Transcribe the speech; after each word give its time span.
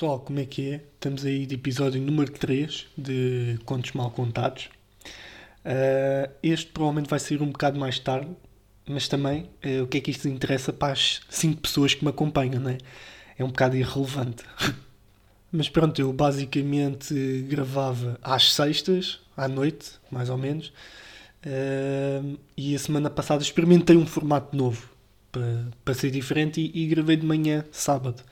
pessoal, 0.00 0.18
como 0.18 0.40
é 0.40 0.46
que 0.46 0.70
é? 0.70 0.80
Estamos 0.94 1.26
aí 1.26 1.44
de 1.44 1.56
episódio 1.56 2.00
número 2.00 2.32
3 2.32 2.86
de 2.96 3.58
Contos 3.66 3.92
Mal 3.92 4.10
Contados. 4.10 4.70
Uh, 5.62 6.32
este 6.42 6.68
provavelmente 6.72 7.10
vai 7.10 7.18
sair 7.18 7.42
um 7.42 7.50
bocado 7.50 7.78
mais 7.78 7.98
tarde, 7.98 8.30
mas 8.88 9.08
também 9.08 9.42
uh, 9.62 9.82
o 9.82 9.86
que 9.86 9.98
é 9.98 10.00
que 10.00 10.10
isto 10.10 10.26
interessa 10.26 10.72
para 10.72 10.94
as 10.94 11.20
5 11.28 11.60
pessoas 11.60 11.92
que 11.92 12.02
me 12.02 12.08
acompanham, 12.08 12.62
não 12.62 12.70
é? 12.70 12.78
É 13.38 13.44
um 13.44 13.48
bocado 13.48 13.76
irrelevante. 13.76 14.42
mas 15.52 15.68
pronto, 15.68 16.00
eu 16.00 16.10
basicamente 16.14 17.44
gravava 17.46 18.18
às 18.22 18.54
sextas, 18.54 19.20
à 19.36 19.46
noite, 19.48 19.90
mais 20.10 20.30
ou 20.30 20.38
menos, 20.38 20.68
uh, 21.44 22.38
e 22.56 22.74
a 22.74 22.78
semana 22.78 23.10
passada 23.10 23.42
experimentei 23.42 23.98
um 23.98 24.06
formato 24.06 24.56
novo 24.56 24.88
para, 25.30 25.68
para 25.84 25.92
ser 25.92 26.10
diferente 26.10 26.58
e, 26.58 26.84
e 26.84 26.86
gravei 26.86 27.18
de 27.18 27.26
manhã, 27.26 27.66
sábado. 27.70 28.24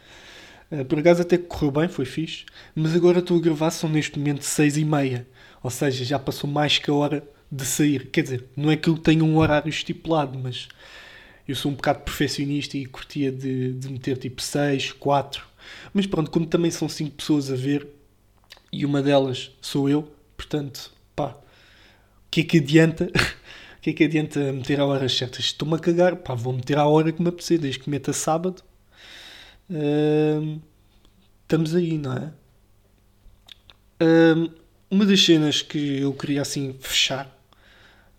Uh, 0.71 0.85
por 0.85 0.99
acaso 0.99 1.23
até 1.23 1.39
correu 1.39 1.71
bem, 1.71 1.89
foi 1.89 2.05
fixe, 2.05 2.45
mas 2.75 2.95
agora 2.95 3.21
estou 3.21 3.39
a 3.39 3.41
gravar, 3.41 3.71
são 3.71 3.89
neste 3.89 4.19
momento 4.19 4.45
6 4.45 4.77
e 4.77 4.85
meia, 4.85 5.27
ou 5.63 5.71
seja, 5.71 6.05
já 6.05 6.19
passou 6.19 6.49
mais 6.49 6.79
que 6.79 6.91
a 6.91 6.95
hora 6.95 7.27
de 7.51 7.65
sair. 7.65 8.09
Quer 8.11 8.23
dizer, 8.23 8.45
não 8.57 8.71
é 8.71 8.77
que 8.77 8.89
eu 8.89 8.97
tenha 8.99 9.25
um 9.25 9.37
horário 9.39 9.69
estipulado, 9.69 10.39
mas 10.39 10.69
eu 11.47 11.55
sou 11.55 11.73
um 11.73 11.75
bocado 11.75 12.01
perfeccionista 12.01 12.77
e 12.77 12.85
curtia 12.87 13.33
de, 13.33 13.73
de 13.73 13.89
meter 13.91 14.19
tipo 14.19 14.43
6, 14.43 14.93
4. 14.93 15.43
Mas 15.93 16.07
pronto, 16.07 16.31
como 16.31 16.47
também 16.47 16.71
são 16.71 16.89
5 16.89 17.17
pessoas 17.17 17.51
a 17.51 17.57
ver 17.57 17.87
e 18.71 18.85
uma 18.85 19.03
delas 19.03 19.51
sou 19.61 19.89
eu, 19.89 20.13
portanto, 20.37 20.93
pá, 21.17 21.31
o 21.31 22.31
que 22.31 22.43
é 22.43 22.45
que 22.45 22.59
adianta? 22.59 23.11
O 23.79 23.81
que 23.81 23.91
é 23.91 23.93
que 23.93 24.05
adianta 24.05 24.53
meter 24.53 24.81
a 24.81 24.85
horas 24.85 25.17
certas? 25.17 25.45
Estou-me 25.45 25.77
a 25.77 25.79
cagar, 25.79 26.17
pá, 26.17 26.35
vou 26.35 26.53
meter 26.53 26.77
a 26.77 26.85
hora 26.85 27.13
que 27.13 27.23
me 27.23 27.29
apetecer, 27.29 27.61
desde 27.61 27.79
que 27.79 27.89
meta 27.89 28.13
sábado 28.13 28.61
Estamos 31.43 31.75
aí, 31.75 31.99
não 31.99 32.13
é? 32.13 32.33
Uma 34.91 35.05
das 35.05 35.23
cenas 35.23 35.61
que 35.61 36.01
eu 36.01 36.13
queria 36.15 36.41
assim 36.41 36.75
fechar 36.81 37.39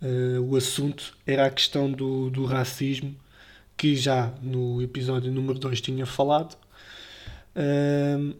uh, 0.00 0.40
o 0.40 0.56
assunto 0.56 1.16
era 1.26 1.46
a 1.46 1.50
questão 1.50 1.90
do, 1.90 2.30
do 2.30 2.44
racismo, 2.44 3.14
que 3.76 3.96
já 3.96 4.32
no 4.42 4.80
episódio 4.82 5.32
número 5.32 5.58
2 5.58 5.80
tinha 5.80 6.06
falado, 6.06 6.56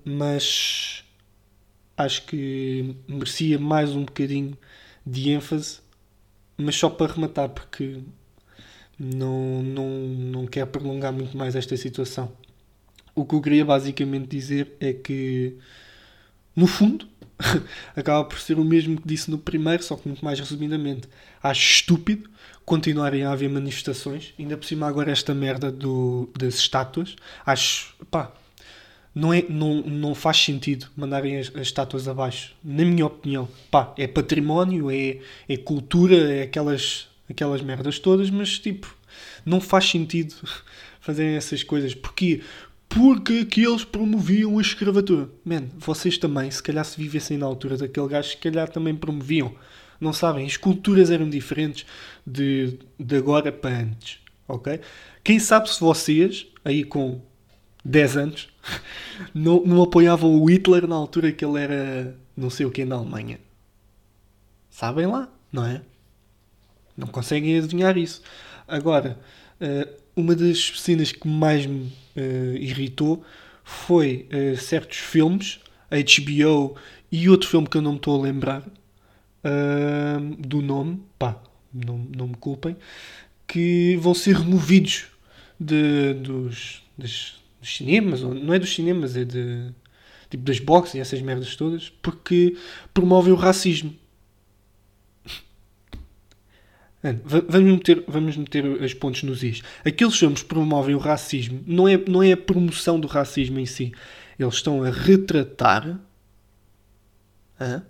mas 0.04 1.02
acho 1.96 2.26
que 2.26 2.94
merecia 3.08 3.58
mais 3.58 3.90
um 3.90 4.04
bocadinho 4.04 4.56
de 5.04 5.30
ênfase, 5.30 5.80
mas 6.56 6.76
só 6.76 6.88
para 6.90 7.12
rematar, 7.12 7.48
porque 7.48 8.00
não, 8.98 9.62
não, 9.62 9.88
não 9.88 10.46
quero 10.46 10.66
prolongar 10.68 11.12
muito 11.12 11.36
mais 11.36 11.56
esta 11.56 11.76
situação. 11.76 12.30
O 13.20 13.24
que 13.26 13.34
eu 13.34 13.40
queria 13.42 13.64
basicamente 13.64 14.28
dizer 14.28 14.72
é 14.80 14.94
que, 14.94 15.56
no 16.56 16.66
fundo, 16.66 17.06
acaba 17.94 18.24
por 18.24 18.38
ser 18.38 18.58
o 18.58 18.64
mesmo 18.64 18.98
que 18.98 19.06
disse 19.06 19.30
no 19.30 19.36
primeiro, 19.36 19.82
só 19.82 19.94
que 19.94 20.08
muito 20.08 20.24
mais 20.24 20.40
resumidamente. 20.40 21.06
Acho 21.42 21.70
estúpido 21.70 22.30
continuarem 22.64 23.24
a 23.24 23.32
haver 23.32 23.50
manifestações, 23.50 24.32
ainda 24.38 24.56
por 24.56 24.64
cima 24.64 24.86
agora 24.86 25.12
esta 25.12 25.34
merda 25.34 25.70
do, 25.70 26.30
das 26.38 26.54
estátuas. 26.54 27.14
Acho, 27.44 27.94
pá, 28.10 28.32
não, 29.14 29.34
é, 29.34 29.44
não, 29.48 29.82
não 29.82 30.14
faz 30.14 30.38
sentido 30.38 30.86
mandarem 30.96 31.36
as, 31.36 31.48
as, 31.54 31.62
estátuas 31.62 32.08
abaixo, 32.08 32.54
na 32.64 32.84
minha 32.84 33.04
opinião. 33.04 33.48
Pá, 33.70 33.92
é 33.98 34.06
património, 34.06 34.90
é, 34.90 35.18
é 35.46 35.56
cultura, 35.58 36.32
é 36.32 36.42
aquelas, 36.44 37.08
aquelas 37.28 37.60
merdas 37.60 37.98
todas, 37.98 38.30
mas 38.30 38.58
tipo, 38.58 38.96
não 39.44 39.60
faz 39.60 39.90
sentido 39.90 40.34
fazerem 41.00 41.34
essas 41.34 41.62
coisas. 41.62 41.94
Porquê? 41.94 42.42
Porque 42.90 43.44
que 43.44 43.64
eles 43.64 43.84
promoviam 43.84 44.58
a 44.58 44.60
escravatura. 44.60 45.30
Man, 45.44 45.68
vocês 45.78 46.18
também, 46.18 46.50
se 46.50 46.60
calhar 46.60 46.84
se 46.84 47.00
vivessem 47.00 47.38
na 47.38 47.46
altura 47.46 47.76
daquele 47.76 48.08
gajo, 48.08 48.30
se 48.30 48.36
calhar 48.36 48.68
também 48.68 48.94
promoviam. 48.94 49.54
Não 50.00 50.12
sabem, 50.12 50.44
as 50.44 50.56
culturas 50.56 51.10
eram 51.10 51.30
diferentes 51.30 51.86
de, 52.26 52.78
de 52.98 53.16
agora 53.16 53.52
para 53.52 53.78
antes, 53.78 54.18
ok? 54.48 54.80
Quem 55.22 55.38
sabe 55.38 55.72
se 55.72 55.78
vocês, 55.80 56.48
aí 56.64 56.82
com 56.82 57.20
10 57.84 58.16
anos, 58.16 58.48
não, 59.32 59.62
não 59.64 59.82
apoiavam 59.82 60.34
o 60.34 60.50
Hitler 60.50 60.88
na 60.88 60.96
altura 60.96 61.30
que 61.30 61.44
ele 61.44 61.60
era 61.62 62.18
não 62.36 62.50
sei 62.50 62.66
o 62.66 62.70
que 62.70 62.84
na 62.84 62.96
Alemanha. 62.96 63.38
Sabem 64.68 65.06
lá, 65.06 65.28
não 65.52 65.64
é? 65.64 65.82
Não 66.96 67.06
conseguem 67.06 67.56
adivinhar 67.58 67.96
isso. 67.96 68.22
Agora, 68.66 69.20
eh, 69.60 69.88
uma 70.16 70.34
das 70.34 70.80
cenas 70.80 71.12
que 71.12 71.26
mais 71.26 71.66
me 71.66 71.92
uh, 72.16 72.56
irritou 72.56 73.24
foi 73.64 74.28
uh, 74.32 74.56
certos 74.56 74.98
filmes, 74.98 75.60
HBO 75.90 76.76
e 77.10 77.28
outro 77.28 77.48
filme 77.48 77.66
que 77.66 77.76
eu 77.76 77.82
não 77.82 77.92
me 77.92 77.96
estou 77.96 78.18
a 78.18 78.22
lembrar 78.22 78.60
uh, 78.60 80.36
do 80.38 80.62
nome, 80.62 81.02
pá, 81.18 81.40
não, 81.72 81.98
não 82.16 82.28
me 82.28 82.36
culpem, 82.36 82.76
que 83.46 83.96
vão 84.00 84.14
ser 84.14 84.36
removidos 84.36 85.06
de, 85.58 86.14
dos, 86.14 86.82
dos, 86.96 87.42
dos 87.60 87.76
cinemas, 87.76 88.22
ou, 88.22 88.34
não 88.34 88.54
é 88.54 88.58
dos 88.58 88.74
cinemas, 88.74 89.16
é 89.16 89.24
de 89.24 89.72
tipo 90.30 90.44
das 90.44 90.60
boxes 90.60 90.94
e 90.94 91.00
essas 91.00 91.20
merdas 91.20 91.56
todas, 91.56 91.90
porque 92.00 92.56
promovem 92.94 93.32
o 93.32 93.36
racismo. 93.36 93.92
Vamos 97.02 97.72
meter, 97.72 98.04
vamos 98.06 98.36
meter 98.36 98.64
os 98.66 98.92
pontos 98.92 99.22
nos 99.22 99.42
is. 99.42 99.62
Aqueles 99.84 100.18
filmes 100.18 100.42
que 100.42 100.48
promovem 100.48 100.94
o 100.94 100.98
racismo 100.98 101.62
não 101.66 101.88
é, 101.88 101.96
não 101.96 102.22
é 102.22 102.32
a 102.32 102.36
promoção 102.36 103.00
do 103.00 103.08
racismo 103.08 103.58
em 103.58 103.64
si. 103.64 103.92
Eles 104.38 104.54
estão 104.54 104.84
a 104.84 104.90
retratar. 104.90 105.98
Hein? 107.58 107.82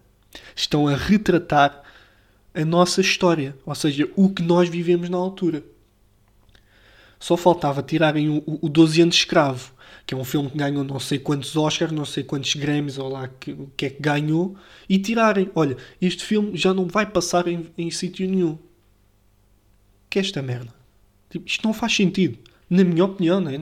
Estão 0.55 0.87
a 0.87 0.95
retratar 0.95 1.83
a 2.55 2.65
nossa 2.65 3.01
história. 3.01 3.57
Ou 3.67 3.75
seja, 3.75 4.09
o 4.15 4.31
que 4.31 4.43
nós 4.43 4.69
vivemos 4.69 5.09
na 5.09 5.19
altura. 5.19 5.65
Só 7.19 7.37
faltava 7.37 7.83
tirarem 7.83 8.29
o, 8.29 8.43
o 8.63 8.69
12 8.69 9.03
anos 9.03 9.17
escravo, 9.17 9.73
que 10.07 10.15
é 10.15 10.17
um 10.17 10.25
filme 10.25 10.49
que 10.51 10.57
ganhou 10.57 10.85
não 10.85 11.01
sei 11.01 11.19
quantos 11.19 11.55
Oscars, 11.57 11.93
não 11.93 12.05
sei 12.05 12.23
quantos 12.23 12.55
Grammys, 12.55 12.97
ou 12.97 13.09
lá 13.09 13.29
que, 13.29 13.53
o 13.53 13.71
que 13.77 13.87
é 13.87 13.91
que 13.91 14.01
ganhou, 14.01 14.57
e 14.89 14.99
tirarem. 14.99 15.51
Olha, 15.55 15.77
este 16.01 16.25
filme 16.25 16.57
já 16.57 16.73
não 16.73 16.87
vai 16.87 17.05
passar 17.05 17.49
em, 17.49 17.67
em 17.77 17.91
sítio 17.91 18.27
nenhum 18.29 18.57
que 20.11 20.19
é 20.19 20.23
esta 20.23 20.43
merda? 20.43 20.75
Tipo, 21.31 21.47
isto 21.47 21.65
não 21.65 21.73
faz 21.73 21.95
sentido. 21.95 22.39
Na 22.69 22.85
minha 22.85 23.05
opinião, 23.05 23.41
né? 23.41 23.53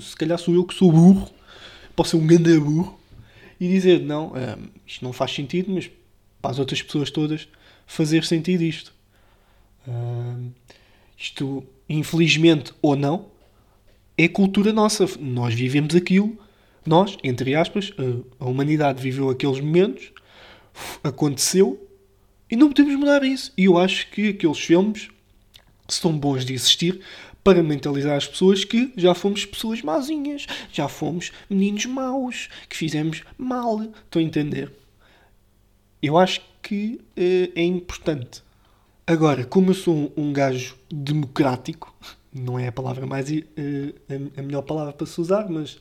se 0.00 0.16
calhar 0.16 0.38
sou 0.38 0.54
eu 0.54 0.64
que 0.64 0.74
sou 0.74 0.90
burro, 0.90 1.28
posso 1.94 2.10
ser 2.10 2.16
um 2.16 2.26
grande 2.26 2.58
burro, 2.58 2.98
e 3.60 3.68
dizer, 3.68 4.00
não, 4.00 4.36
é, 4.36 4.56
isto 4.86 5.04
não 5.04 5.12
faz 5.12 5.32
sentido, 5.32 5.72
mas 5.72 5.90
para 6.40 6.50
as 6.50 6.58
outras 6.58 6.82
pessoas 6.82 7.10
todas 7.10 7.48
fazer 7.86 8.24
sentido 8.24 8.62
isto. 8.62 8.92
Uh, 9.86 10.50
isto, 11.16 11.64
infelizmente 11.88 12.72
ou 12.82 12.96
não, 12.96 13.26
é 14.18 14.28
cultura 14.28 14.72
nossa. 14.72 15.06
Nós 15.18 15.54
vivemos 15.54 15.94
aquilo, 15.94 16.36
nós, 16.84 17.16
entre 17.22 17.54
aspas, 17.54 17.92
a, 17.98 18.44
a 18.44 18.48
humanidade 18.48 19.02
viveu 19.02 19.30
aqueles 19.30 19.60
momentos, 19.60 20.12
aconteceu, 21.02 21.82
e 22.50 22.56
não 22.56 22.68
podemos 22.68 22.94
mudar 22.96 23.24
isso. 23.24 23.52
E 23.56 23.64
eu 23.64 23.78
acho 23.78 24.10
que 24.10 24.28
aqueles 24.30 24.58
filmes 24.58 25.08
são 25.88 26.16
bons 26.16 26.44
de 26.44 26.52
existir 26.54 27.00
para 27.46 27.62
mentalizar 27.62 28.16
as 28.16 28.26
pessoas 28.26 28.64
que 28.64 28.92
já 28.96 29.14
fomos 29.14 29.46
pessoas 29.46 29.80
mazinhas, 29.80 30.48
já 30.72 30.88
fomos 30.88 31.30
meninos 31.48 31.86
maus, 31.86 32.48
que 32.68 32.76
fizemos 32.76 33.22
mal. 33.38 33.80
Estão 33.82 34.20
a 34.20 34.24
entender? 34.24 34.72
Eu 36.02 36.18
acho 36.18 36.40
que 36.60 37.00
uh, 37.16 37.52
é 37.54 37.62
importante. 37.62 38.42
Agora, 39.06 39.44
como 39.44 39.70
eu 39.70 39.74
sou 39.74 40.12
um, 40.16 40.32
gajo 40.32 40.76
democrático, 40.90 41.94
não 42.32 42.58
é 42.58 42.66
a 42.66 42.72
palavra 42.72 43.06
mais 43.06 43.30
uh, 43.30 43.34
a, 44.36 44.40
a, 44.40 44.42
melhor 44.42 44.62
palavra 44.62 44.92
para 44.92 45.06
se 45.06 45.20
usar, 45.20 45.48
mas 45.48 45.78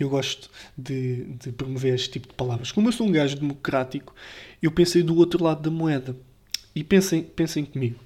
eu 0.00 0.08
gosto 0.08 0.50
de, 0.76 1.24
de 1.34 1.52
promover 1.52 1.94
este 1.94 2.10
tipo 2.10 2.26
de 2.26 2.34
palavras. 2.34 2.72
Como 2.72 2.88
eu 2.88 2.92
sou 2.92 3.06
um 3.06 3.12
gajo 3.12 3.36
democrático, 3.36 4.12
eu 4.60 4.72
pensei 4.72 5.04
do 5.04 5.16
outro 5.16 5.44
lado 5.44 5.62
da 5.62 5.70
moeda. 5.70 6.16
E 6.74 6.82
pensem, 6.82 7.22
pensem 7.22 7.64
comigo 7.64 8.00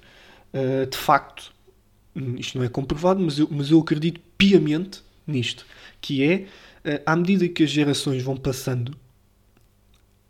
uh, 0.53 0.85
de 0.85 0.97
facto, 0.97 1.53
hum, 2.15 2.35
isto 2.37 2.57
não 2.57 2.65
é 2.65 2.69
comprovado, 2.69 3.19
mas 3.19 3.39
eu, 3.39 3.47
mas 3.51 3.71
eu 3.71 3.79
acredito 3.79 4.19
piamente 4.37 5.03
nisto, 5.25 5.65
que 5.99 6.23
é, 6.23 6.45
uh, 6.85 7.01
à 7.05 7.15
medida 7.15 7.47
que 7.47 7.63
as 7.63 7.69
gerações 7.69 8.21
vão 8.23 8.35
passando, 8.35 8.89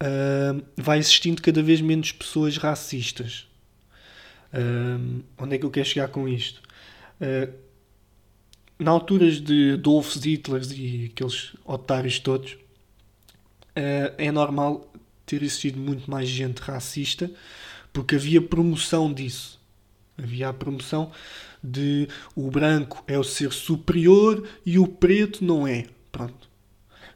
uh, 0.02 0.64
vai 0.76 1.00
existindo 1.00 1.42
cada 1.42 1.62
vez 1.62 1.82
menos 1.82 2.12
pessoas 2.12 2.58
racistas. 2.58 3.48
onde 5.38 5.56
é 5.56 5.58
que 5.58 5.66
eu 5.66 5.72
quero 5.72 5.88
chegar 5.88 6.10
com 6.10 6.28
isto? 6.28 6.62
na 8.80 8.90
alturas 8.90 9.40
de 9.40 9.74
Adolf 9.74 10.16
Hitler 10.16 10.64
e 10.74 11.06
aqueles 11.06 11.54
otários 11.64 12.20
todos, 12.20 12.58
é 14.18 14.32
normal 14.32 14.92
ter 15.24 15.44
existido 15.44 15.80
muito 15.80 16.10
mais 16.10 16.28
gente 16.28 16.58
racista 16.58 17.32
porque 17.94 18.16
havia 18.16 18.42
promoção 18.42 19.14
disso. 19.14 19.61
Havia 20.22 20.50
a 20.50 20.54
promoção 20.54 21.12
de 21.64 22.08
o 22.36 22.50
branco 22.50 23.04
é 23.08 23.18
o 23.18 23.24
ser 23.24 23.52
superior 23.52 24.48
e 24.66 24.80
o 24.80 24.88
preto 24.88 25.44
não 25.44 25.68
é. 25.68 25.86
Pronto. 26.12 26.50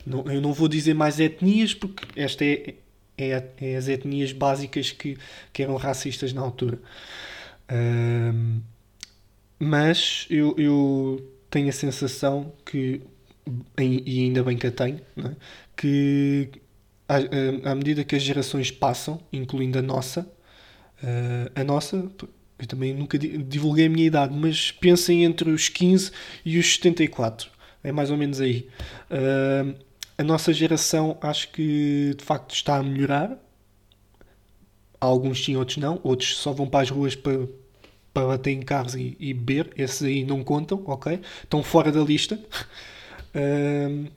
Não, 0.05 0.23
eu 0.31 0.39
não 0.39 0.53
vou 0.53 0.67
dizer 0.67 0.93
mais 0.93 1.19
etnias, 1.19 1.73
porque 1.73 2.05
esta 2.15 2.45
é, 2.45 2.75
é, 3.17 3.43
é 3.59 3.75
as 3.75 3.87
etnias 3.87 4.31
básicas 4.31 4.91
que, 4.91 5.17
que 5.51 5.63
eram 5.63 5.75
racistas 5.75 6.31
na 6.31 6.41
altura. 6.41 6.79
Um, 7.71 8.61
mas 9.57 10.27
eu, 10.29 10.55
eu 10.57 11.33
tenho 11.49 11.69
a 11.69 11.71
sensação 11.71 12.53
que, 12.65 13.01
e 13.79 14.23
ainda 14.23 14.43
bem 14.43 14.57
que 14.57 14.67
a 14.67 14.71
tenho, 14.71 14.99
é? 15.17 15.35
que 15.75 16.51
à, 17.07 17.71
à, 17.71 17.75
medida 17.75 18.03
que 18.03 18.15
as 18.15 18.21
gerações 18.21 18.69
passam, 18.69 19.19
incluindo 19.31 19.79
a 19.79 19.81
nossa, 19.81 20.21
uh, 21.01 21.51
a 21.59 21.63
nossa, 21.63 22.11
eu 22.57 22.67
também 22.67 22.93
nunca 22.93 23.17
divulguei 23.17 23.87
a 23.87 23.89
minha 23.89 24.05
idade, 24.05 24.33
mas 24.33 24.71
pensem 24.71 25.23
entre 25.23 25.49
os 25.49 25.67
15 25.67 26.11
e 26.45 26.57
os 26.57 26.75
74. 26.75 27.49
É 27.83 27.91
mais 27.91 28.09
ou 28.09 28.17
menos 28.17 28.39
aí. 28.39 28.67
Uh, 29.11 29.75
a 30.17 30.23
nossa 30.23 30.53
geração 30.53 31.17
acho 31.21 31.49
que 31.51 32.15
de 32.17 32.23
facto 32.23 32.53
está 32.55 32.77
a 32.77 32.83
melhorar. 32.83 33.37
Alguns 34.99 35.43
sim, 35.43 35.55
outros 35.55 35.77
não. 35.77 35.99
Outros 36.03 36.37
só 36.37 36.51
vão 36.53 36.67
para 36.67 36.81
as 36.81 36.89
ruas 36.89 37.13
para, 37.13 37.47
para 38.13 38.27
bater 38.27 38.51
em 38.51 38.61
carros 38.61 38.95
e, 38.95 39.17
e 39.19 39.33
beber. 39.33 39.73
Esses 39.77 40.01
aí 40.03 40.23
não 40.23 40.43
contam, 40.43 40.81
ok? 40.85 41.19
Estão 41.43 41.61
fora 41.61 41.91
da 41.91 42.01
lista. 42.01 42.39
Uh, 43.35 44.09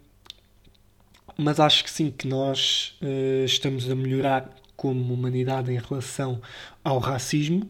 mas 1.37 1.59
acho 1.59 1.83
que 1.83 1.91
sim, 1.91 2.09
que 2.09 2.29
nós 2.29 2.97
uh, 3.03 3.45
estamos 3.45 3.91
a 3.91 3.95
melhorar 3.97 4.49
como 4.77 5.13
humanidade 5.13 5.73
em 5.73 5.79
relação 5.79 6.41
ao 6.85 7.01
racismo. 7.01 7.69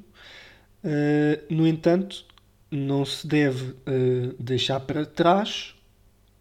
Uh, 0.84 1.54
no 1.54 1.66
entanto, 1.66 2.24
não 2.70 3.04
se 3.04 3.26
deve 3.26 3.70
uh, 3.70 4.34
deixar 4.38 4.80
para 4.80 5.04
trás 5.04 5.74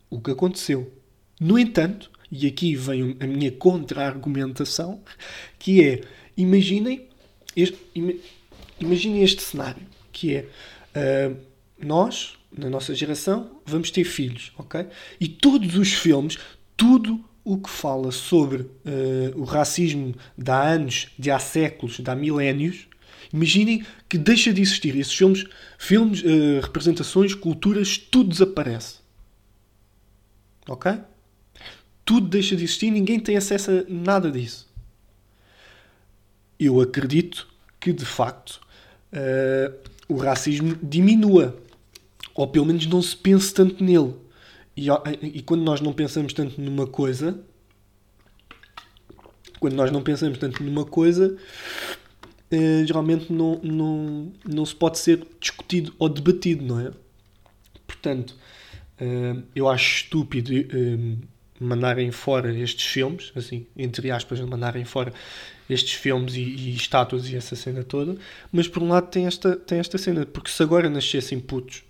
o 0.10 0.20
que 0.20 0.32
aconteceu. 0.32 0.92
No 1.40 1.58
entanto, 1.58 2.12
e 2.32 2.46
aqui 2.46 2.76
vem 2.76 3.16
a 3.20 3.28
minha 3.28 3.52
contra-argumentação, 3.52 5.02
que 5.58 5.84
é, 5.84 6.02
imaginem 6.36 7.08
este, 7.56 7.80
imaginem 8.80 9.24
este 9.24 9.42
cenário, 9.42 9.82
que 10.12 10.36
é, 10.36 10.46
uh, 10.96 11.38
nós, 11.84 12.38
na 12.56 12.70
nossa 12.70 12.94
geração, 12.94 13.60
vamos 13.66 13.90
ter 13.90 14.04
filhos, 14.04 14.52
ok? 14.58 14.86
E 15.20 15.28
todos 15.28 15.76
os 15.76 15.94
filmes, 15.94 16.38
tudo 16.76 17.24
o 17.44 17.58
que 17.58 17.70
fala 17.70 18.12
sobre 18.12 18.64
uh, 18.64 18.70
o 19.36 19.44
racismo 19.44 20.14
de 20.38 20.52
há 20.52 20.62
anos, 20.62 21.08
de 21.18 21.32
há 21.32 21.40
séculos, 21.40 21.98
de 21.98 22.10
há 22.10 22.16
milénios, 22.16 22.88
imaginem 23.32 23.86
que 24.08 24.18
deixa 24.18 24.54
de 24.54 24.62
existir. 24.62 24.96
Esses 24.96 25.14
filmes, 25.14 25.46
filmes 25.78 26.22
uh, 26.22 26.62
representações, 26.62 27.34
culturas, 27.34 27.98
tudo 27.98 28.30
desaparece. 28.30 29.00
Ok? 30.68 30.92
Tudo 32.04 32.28
deixa 32.28 32.56
de 32.56 32.64
existir, 32.64 32.92
ninguém 32.92 33.20
tem 33.20 33.38
acesso 33.38 33.72
a 33.72 33.84
nada 33.88 34.32
disso. 34.32 34.68
Eu 36.60 36.80
acredito 36.82 37.48
que, 37.80 37.94
de 37.94 38.06
facto, 38.06 38.62
uh, 39.14 39.90
o 40.08 40.18
racismo 40.18 40.78
diminua. 40.82 41.58
Ou 42.34 42.48
pelo 42.48 42.66
menos 42.66 42.86
não 42.86 43.02
se 43.02 43.16
pense 43.16 43.54
tanto 43.54 43.84
nele. 43.84 44.14
E, 44.76 44.88
e 45.24 45.42
quando 45.42 45.64
nós 45.64 45.82
não 45.82 45.92
pensamos 45.92 46.34
tanto 46.34 46.62
numa 46.62 46.86
coisa, 46.86 47.40
quando 49.60 49.74
nós 49.74 49.92
não 49.92 50.04
pensamos 50.04 50.38
tanto 50.38 50.64
numa 50.64 50.86
coisa, 50.86 51.36
uh, 52.52 52.86
geralmente 52.86 53.32
não, 53.32 53.60
não, 53.64 54.32
não 54.46 54.66
se 54.66 54.76
pode 54.76 55.00
ser 55.00 55.26
discutido 55.40 55.94
ou 56.00 56.10
debatido, 56.10 56.64
não 56.64 56.80
é? 56.80 56.92
Portanto, 57.86 58.36
uh, 59.02 59.44
eu 59.56 59.68
acho 59.68 60.04
estúpido 60.04 60.52
uh, 60.54 61.18
mandarem 61.60 62.12
fora 62.12 62.56
estes 62.58 62.86
filmes, 62.86 63.32
assim, 63.36 63.66
entre 63.76 64.12
aspas, 64.12 64.40
mandarem 64.42 64.86
fora 64.86 65.14
estes 65.70 65.94
filmes 65.94 66.36
e, 66.36 66.42
e, 66.42 66.76
estátuas 66.76 67.30
e 67.30 67.36
essa 67.36 67.56
cena 67.56 67.84
toda, 67.84 68.16
mas 68.52 68.68
por 68.68 68.82
um 68.82 68.90
lado 68.90 69.10
tem 69.10 69.26
esta, 69.26 69.56
tem 69.56 69.80
esta 69.80 69.98
cena, 69.98 70.26
porque 70.26 70.50
se 70.50 70.62
agora 70.64 70.90
nascessem 70.90 71.40
putos, 71.40 71.84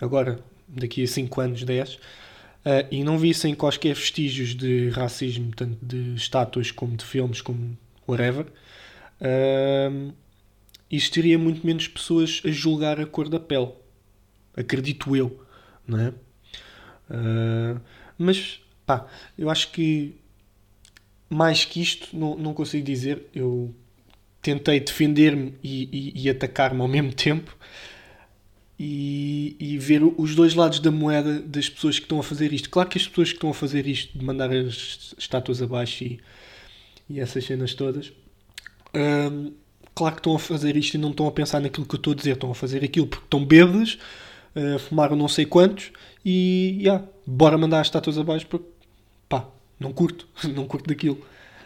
agora, 0.00 0.40
daqui 0.68 1.02
a 1.02 1.06
5 1.06 1.40
anos, 1.40 1.62
10, 1.62 1.94
uh, 1.94 1.98
e 2.90 3.04
não 3.04 3.18
vissem 3.18 3.54
quaisquer 3.54 3.94
vestígios 3.94 4.54
de 4.54 4.90
racismo, 4.90 5.52
tanto 5.54 5.78
de 5.84 6.14
estátuas 6.14 6.70
como 6.70 6.96
de 6.96 7.04
filmes, 7.04 7.40
como 7.40 7.76
whatever, 8.06 8.46
uh, 9.20 10.12
existiria 10.90 11.38
muito 11.38 11.66
menos 11.66 11.88
pessoas 11.88 12.42
a 12.44 12.50
julgar 12.50 13.00
a 13.00 13.06
cor 13.06 13.28
da 13.28 13.40
pele. 13.40 13.72
Acredito 14.56 15.14
eu, 15.16 15.44
não 15.86 16.00
é? 16.00 16.08
Uh, 17.10 17.80
mas, 18.16 18.60
pá, 18.86 19.06
eu 19.36 19.50
acho 19.50 19.70
que 19.72 20.14
mais 21.28 21.64
que 21.64 21.82
isto 21.82 22.16
não, 22.16 22.36
não 22.36 22.54
consigo 22.54 22.84
dizer. 22.84 23.28
Eu 23.34 23.74
tentei 24.40 24.78
defender-me 24.78 25.54
e, 25.62 26.12
e, 26.14 26.24
e 26.24 26.30
atacar-me 26.30 26.80
ao 26.80 26.88
mesmo 26.88 27.12
tempo 27.12 27.56
e, 28.78 29.56
e, 29.58 29.78
ver 29.78 30.02
os 30.02 30.34
dois 30.34 30.54
lados 30.54 30.80
da 30.80 30.90
moeda 30.90 31.40
das 31.40 31.68
pessoas 31.68 31.98
que 31.98 32.04
estão 32.04 32.18
a 32.18 32.22
fazer 32.22 32.52
isto. 32.52 32.68
Claro 32.68 32.88
que 32.88 32.98
as 32.98 33.06
pessoas 33.06 33.28
que 33.28 33.36
estão 33.36 33.50
a 33.50 33.54
fazer 33.54 33.86
isto, 33.86 34.16
de 34.16 34.24
mandar 34.24 34.52
as 34.52 35.14
estátuas 35.16 35.62
abaixo 35.62 36.04
e, 36.04 36.20
e 37.08 37.20
essas 37.20 37.44
cenas 37.44 37.74
todas, 37.74 38.12
claro 39.94 40.14
que 40.14 40.20
estão 40.20 40.34
a 40.34 40.38
fazer 40.38 40.76
isto 40.76 40.94
e 40.94 40.98
não 40.98 41.10
estão 41.10 41.26
a 41.26 41.32
pensar 41.32 41.60
naquilo 41.60 41.86
que 41.86 41.94
eu 41.94 41.98
estou 41.98 42.12
a 42.12 42.16
dizer, 42.16 42.32
estão 42.32 42.50
a 42.50 42.54
fazer 42.54 42.84
aquilo 42.84 43.06
porque 43.06 43.24
estão 43.24 43.44
bêbados, 43.44 43.98
uh, 44.56 44.78
fumaram 44.78 45.16
não 45.16 45.28
sei 45.28 45.44
quantos 45.46 45.92
e 46.24 46.78
yeah, 46.80 47.04
bora 47.26 47.56
mandar 47.56 47.80
as 47.80 47.86
estátuas 47.86 48.18
abaixo 48.18 48.46
porque 48.46 48.66
pá, 49.28 49.46
não 49.78 49.92
curto, 49.92 50.28
não 50.54 50.66
curto 50.66 50.88
daquilo. 50.88 51.24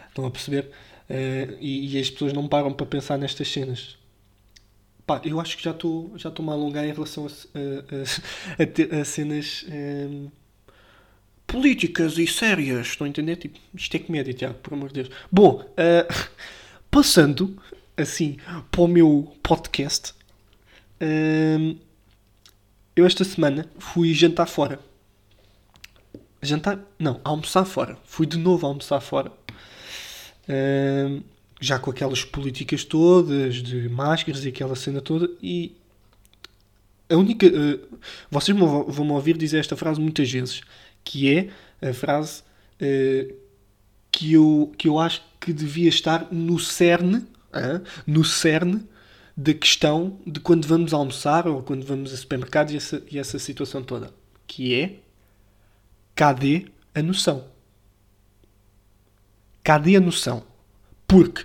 Estão 0.09 0.27
a 0.27 0.31
perceber? 0.31 0.71
Uh, 1.09 1.57
e, 1.61 1.97
e, 1.97 2.01
as 2.01 2.11
pessoas 2.11 2.33
não 2.33 2.47
param 2.49 2.73
para 2.73 2.85
pensar 2.85 3.17
nestas 3.17 3.49
cenas. 3.49 3.97
Pá, 5.07 5.23
eu 5.25 5.41
acho 5.41 5.57
que 5.57 5.65
já 5.65 5.71
estou 5.71 6.13
já 6.17 6.29
estou 6.29 6.49
a 6.51 6.53
alongar 6.53 6.85
em 6.85 6.93
relação 6.93 7.27
a, 7.27 7.29
a, 7.29 8.99
a, 8.99 9.01
a 9.01 9.05
cenas 9.05 9.65
um, 9.71 10.29
políticas 11.47 12.19
e 12.19 12.27
sérias. 12.27 12.89
Estão 12.89 13.07
a 13.07 13.09
entender? 13.09 13.37
Tipo, 13.37 13.59
isto 13.75 13.97
é 13.97 14.01
comédia, 14.01 14.35
Tiago, 14.35 14.55
por 14.57 14.75
amor 14.75 14.89
de 14.89 15.03
Deus. 15.03 15.11
Bom, 15.33 15.63
uh, 15.63 16.15
passando 16.91 17.57
assim 17.97 18.37
para 18.71 18.81
o 18.81 18.89
meu 18.89 19.37
podcast, 19.43 20.13
uh, 21.03 21.79
eu 22.95 23.07
esta 23.07 23.25
semana 23.25 23.69
fui 23.79 24.13
jantar 24.13 24.47
fora 24.47 24.81
jantar, 26.43 26.81
não, 26.99 27.21
almoçar 27.25 27.65
fora. 27.65 27.97
Fui 28.05 28.27
de 28.27 28.39
novo 28.39 28.67
almoçar 28.67 29.01
fora. 29.01 29.33
Uh, 30.49 31.23
já 31.61 31.79
com 31.79 31.91
aquelas 31.91 32.25
políticas 32.25 32.85
todas 32.85 33.57
de 33.57 33.89
máscaras 33.89 34.45
e 34.45 34.49
aquela 34.49 34.77
cena 34.77 35.01
toda. 35.01 35.31
E 35.43 35.77
a 37.09 37.17
única. 37.17 37.47
Uh, 37.47 37.99
vocês 38.31 38.57
vão, 38.57 38.85
vão 38.85 39.11
ouvir 39.11 39.37
dizer 39.37 39.59
esta 39.59 39.77
frase 39.77 40.01
muitas 40.01 40.31
vezes, 40.31 40.63
que 41.05 41.33
é 41.33 41.51
a 41.89 41.93
frase 41.93 42.43
uh, 42.81 43.35
que, 44.11 44.33
eu, 44.33 44.73
que 44.77 44.89
eu 44.89 44.99
acho 44.99 45.23
que 45.41 45.53
devia 45.53 45.89
estar 45.89 46.29
no 46.33 46.59
cerne, 46.59 47.27
no 48.07 48.25
cerne 48.25 48.85
da 49.37 49.55
questão 49.55 50.19
de 50.27 50.41
quando 50.41 50.67
vamos 50.67 50.93
almoçar 50.93 51.47
ou 51.47 51.63
quando 51.63 51.85
vamos 51.85 52.13
a 52.13 52.17
supermercados 52.17 52.73
e 52.73 52.77
essa, 52.77 53.03
e 53.11 53.19
essa 53.19 53.39
situação 53.39 53.83
toda. 53.83 54.13
Que 54.47 54.75
é 54.75 54.99
Cadê 56.19 56.67
a 56.97 57.01
noção? 57.01 57.45
Cadê 59.63 59.95
a 59.95 60.01
noção? 60.01 60.43
Porque, 61.07 61.45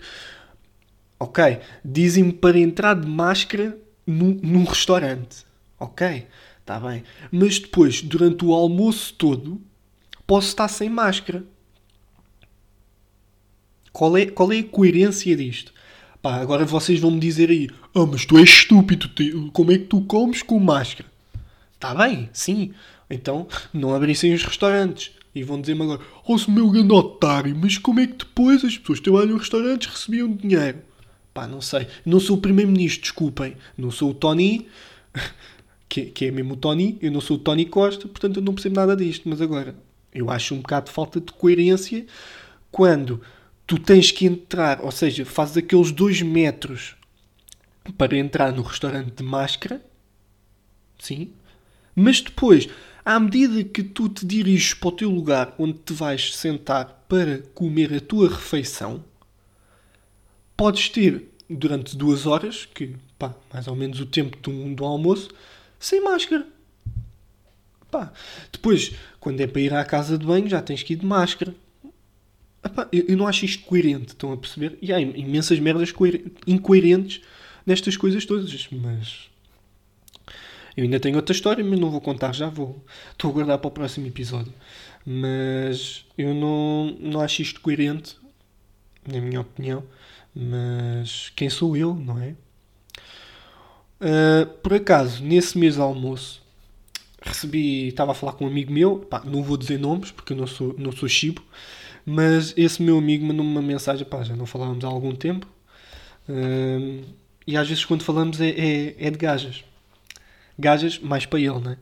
ok, 1.19 1.59
dizem-me 1.85 2.33
para 2.33 2.57
entrar 2.57 2.95
de 2.95 3.07
máscara 3.07 3.77
num, 4.03 4.33
num 4.41 4.63
restaurante. 4.63 5.45
Ok, 5.79 6.27
está 6.59 6.79
bem. 6.79 7.03
Mas 7.31 7.59
depois, 7.59 8.01
durante 8.01 8.43
o 8.43 8.51
almoço 8.51 9.13
todo, 9.13 9.61
posso 10.25 10.47
estar 10.47 10.67
sem 10.67 10.89
máscara. 10.89 11.43
Qual 13.93 14.17
é, 14.17 14.25
qual 14.25 14.51
é 14.51 14.59
a 14.59 14.63
coerência 14.63 15.35
disto? 15.35 15.71
Pá, 16.19 16.37
agora 16.37 16.65
vocês 16.65 16.99
vão 16.99 17.11
me 17.11 17.19
dizer 17.19 17.51
aí: 17.51 17.69
Ah, 17.93 18.07
mas 18.07 18.25
tu 18.25 18.37
és 18.39 18.49
estúpido, 18.49 19.07
como 19.51 19.71
é 19.71 19.77
que 19.77 19.85
tu 19.85 20.01
comes 20.01 20.41
com 20.41 20.59
máscara? 20.59 21.07
Está 21.75 21.93
bem, 21.93 22.27
sim. 22.33 22.73
Então 23.09 23.47
não 23.71 23.93
abrissem 23.93 24.33
os 24.33 24.43
restaurantes. 24.43 25.11
E 25.35 25.43
vão 25.43 25.61
dizer-me 25.61 25.83
agora: 25.83 26.01
Oh, 26.25 26.37
meu 26.49 26.71
grande 26.71 26.91
otário, 26.91 27.55
mas 27.55 27.77
como 27.77 27.99
é 27.99 28.07
que 28.07 28.13
depois 28.13 28.65
as 28.65 28.77
pessoas 28.77 28.99
que 28.99 29.05
trabalham 29.05 29.35
em 29.35 29.39
restaurantes 29.39 29.87
recebiam 29.87 30.31
dinheiro? 30.31 30.79
Pá, 31.31 31.47
não 31.47 31.61
sei. 31.61 31.87
Não 32.03 32.19
sou 32.19 32.37
o 32.37 32.41
primeiro-ministro, 32.41 33.01
desculpem. 33.01 33.55
Não 33.77 33.91
sou 33.91 34.09
o 34.11 34.13
Tony, 34.13 34.67
que, 35.87 36.05
que 36.05 36.25
é 36.25 36.31
mesmo 36.31 36.53
o 36.53 36.57
Tony. 36.57 36.97
Eu 36.99 37.11
não 37.11 37.21
sou 37.21 37.37
o 37.37 37.39
Tony 37.39 37.65
Costa, 37.65 38.07
portanto 38.07 38.37
eu 38.37 38.43
não 38.43 38.53
percebo 38.53 38.75
nada 38.75 38.95
disto. 38.95 39.29
Mas 39.29 39.39
agora, 39.39 39.75
eu 40.13 40.31
acho 40.31 40.55
um 40.55 40.59
bocado 40.59 40.87
de 40.87 40.91
falta 40.91 41.19
de 41.19 41.31
coerência 41.33 42.05
quando 42.71 43.21
tu 43.65 43.79
tens 43.79 44.11
que 44.11 44.25
entrar, 44.25 44.81
ou 44.81 44.91
seja, 44.91 45.25
fazes 45.25 45.57
aqueles 45.57 45.91
dois 45.91 46.21
metros 46.21 46.95
para 47.97 48.17
entrar 48.17 48.51
no 48.51 48.61
restaurante 48.61 49.13
de 49.15 49.23
máscara, 49.23 49.81
sim, 50.99 51.31
mas 51.95 52.21
depois 52.21 52.67
à 53.05 53.19
medida 53.19 53.63
que 53.63 53.83
tu 53.83 54.07
te 54.07 54.25
diriges 54.25 54.73
para 54.73 54.87
o 54.87 54.91
teu 54.91 55.09
lugar 55.09 55.53
onde 55.59 55.77
te 55.79 55.93
vais 55.93 56.35
sentar 56.35 57.05
para 57.09 57.39
comer 57.53 57.93
a 57.93 57.99
tua 57.99 58.29
refeição, 58.29 59.03
podes 60.55 60.87
ter 60.89 61.29
durante 61.49 61.97
duas 61.97 62.25
horas, 62.25 62.65
que 62.65 62.95
pá, 63.19 63.35
mais 63.53 63.67
ou 63.67 63.75
menos 63.75 63.99
o 63.99 64.05
tempo 64.05 64.37
do, 64.37 64.73
do 64.73 64.85
almoço, 64.85 65.29
sem 65.77 66.01
máscara. 66.01 66.47
Pá. 67.91 68.11
Depois, 68.51 68.93
quando 69.19 69.41
é 69.41 69.47
para 69.47 69.61
ir 69.61 69.73
à 69.73 69.83
casa 69.83 70.17
de 70.17 70.25
banho, 70.25 70.49
já 70.49 70.61
tens 70.61 70.81
que 70.81 70.93
ir 70.93 70.97
de 70.97 71.05
máscara. 71.05 71.53
Epá, 72.63 72.87
eu, 72.91 73.05
eu, 73.09 73.17
não 73.17 73.27
acho 73.27 73.45
isto 73.45 73.65
coerente, 73.65 74.09
estão 74.09 74.31
a 74.31 74.37
perceber? 74.37 74.77
E 74.81 74.93
há 74.93 74.99
imensas 74.99 75.59
merdas 75.59 75.93
incoerentes 76.47 77.21
nestas 77.65 77.97
coisas 77.97 78.25
todas, 78.25 78.67
mas 78.71 79.29
eu 80.75 80.83
ainda 80.83 80.99
tenho 80.99 81.15
outra 81.15 81.33
história, 81.33 81.63
mas 81.63 81.79
não 81.79 81.91
vou 81.91 82.01
contar, 82.01 82.33
já 82.33 82.49
vou. 82.49 82.83
Estou 83.11 83.29
a 83.29 83.33
guardar 83.33 83.57
para 83.59 83.67
o 83.67 83.71
próximo 83.71 84.07
episódio. 84.07 84.53
Mas 85.05 86.05
eu 86.17 86.33
não, 86.33 86.97
não 86.99 87.21
acho 87.21 87.41
isto 87.41 87.61
coerente, 87.61 88.17
na 89.07 89.19
minha 89.19 89.41
opinião. 89.41 89.83
Mas 90.33 91.31
quem 91.35 91.49
sou 91.49 91.77
eu, 91.77 91.93
não 91.93 92.17
é? 92.19 92.35
Uh, 94.01 94.45
por 94.61 94.73
acaso, 94.73 95.23
nesse 95.23 95.57
mês 95.57 95.75
de 95.75 95.81
almoço, 95.81 96.41
recebi. 97.21 97.87
Estava 97.89 98.11
a 98.11 98.15
falar 98.15 98.33
com 98.33 98.45
um 98.45 98.47
amigo 98.47 98.71
meu, 98.71 98.97
pá, 98.99 99.21
não 99.23 99.43
vou 99.43 99.57
dizer 99.57 99.77
nomes 99.77 100.11
porque 100.11 100.33
eu 100.33 100.37
não 100.37 100.47
sou, 100.47 100.75
não 100.77 100.91
sou 100.91 101.07
chibo, 101.07 101.43
mas 102.05 102.53
esse 102.57 102.81
meu 102.81 102.97
amigo 102.97 103.25
mandou-me 103.25 103.51
uma 103.51 103.61
mensagem, 103.61 104.05
pá, 104.05 104.23
já 104.23 104.35
não 104.35 104.45
falávamos 104.45 104.83
há 104.83 104.87
algum 104.87 105.15
tempo. 105.15 105.47
Uh, 106.27 107.03
e 107.45 107.57
às 107.57 107.67
vezes 107.67 107.83
quando 107.83 108.03
falamos 108.03 108.39
é, 108.39 108.49
é, 108.49 108.95
é 108.97 109.11
de 109.11 109.17
gajas 109.17 109.63
gajas 110.57 110.99
mais 110.99 111.25
para 111.25 111.39
ele, 111.39 111.59
né? 111.59 111.77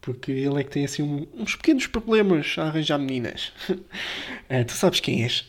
Porque 0.00 0.32
ele 0.32 0.60
é 0.60 0.64
que 0.64 0.70
tem 0.70 0.84
assim 0.84 1.02
um, 1.02 1.26
uns 1.34 1.54
pequenos 1.54 1.86
problemas 1.86 2.56
a 2.58 2.64
arranjar 2.64 2.98
meninas. 2.98 3.52
é, 4.48 4.64
tu 4.64 4.72
sabes 4.72 5.00
quem 5.00 5.22
és. 5.22 5.46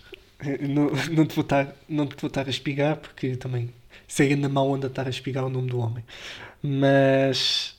Não, 0.62 0.92
não, 1.12 1.26
te 1.26 1.34
vou 1.36 1.44
estar, 1.44 1.74
não 1.88 2.06
te 2.06 2.16
vou 2.20 2.30
a 2.36 2.50
espigar 2.50 2.98
porque 2.98 3.36
também 3.38 3.70
segue 4.08 4.36
na 4.36 4.50
má 4.50 4.62
onda 4.62 4.88
estar 4.88 5.08
a 5.08 5.10
espigar 5.10 5.46
o 5.46 5.50
nome 5.50 5.70
do 5.70 5.80
homem. 5.80 6.04
Mas 6.62 7.76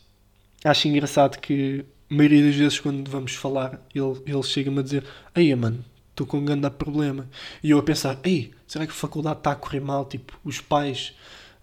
acho 0.64 0.88
engraçado 0.88 1.38
que 1.38 1.84
a 2.10 2.14
maioria 2.14 2.42
das 2.44 2.56
vezes 2.56 2.80
quando 2.80 3.08
vamos 3.08 3.34
falar 3.34 3.80
ele, 3.94 4.20
ele 4.26 4.42
chega-me 4.42 4.80
a 4.80 4.82
dizer 4.82 5.04
Ei 5.34 5.54
mano, 5.54 5.84
estou 6.14 6.26
com 6.26 6.38
um 6.38 6.44
grande 6.44 6.70
problema. 6.70 7.28
E 7.62 7.70
eu 7.70 7.78
a 7.78 7.82
pensar, 7.82 8.18
ei, 8.24 8.52
será 8.66 8.86
que 8.86 8.92
a 8.92 8.94
faculdade 8.94 9.38
está 9.38 9.50
a 9.52 9.56
correr 9.56 9.80
mal? 9.80 10.04
Tipo, 10.04 10.32
os 10.44 10.60
pais 10.60 11.14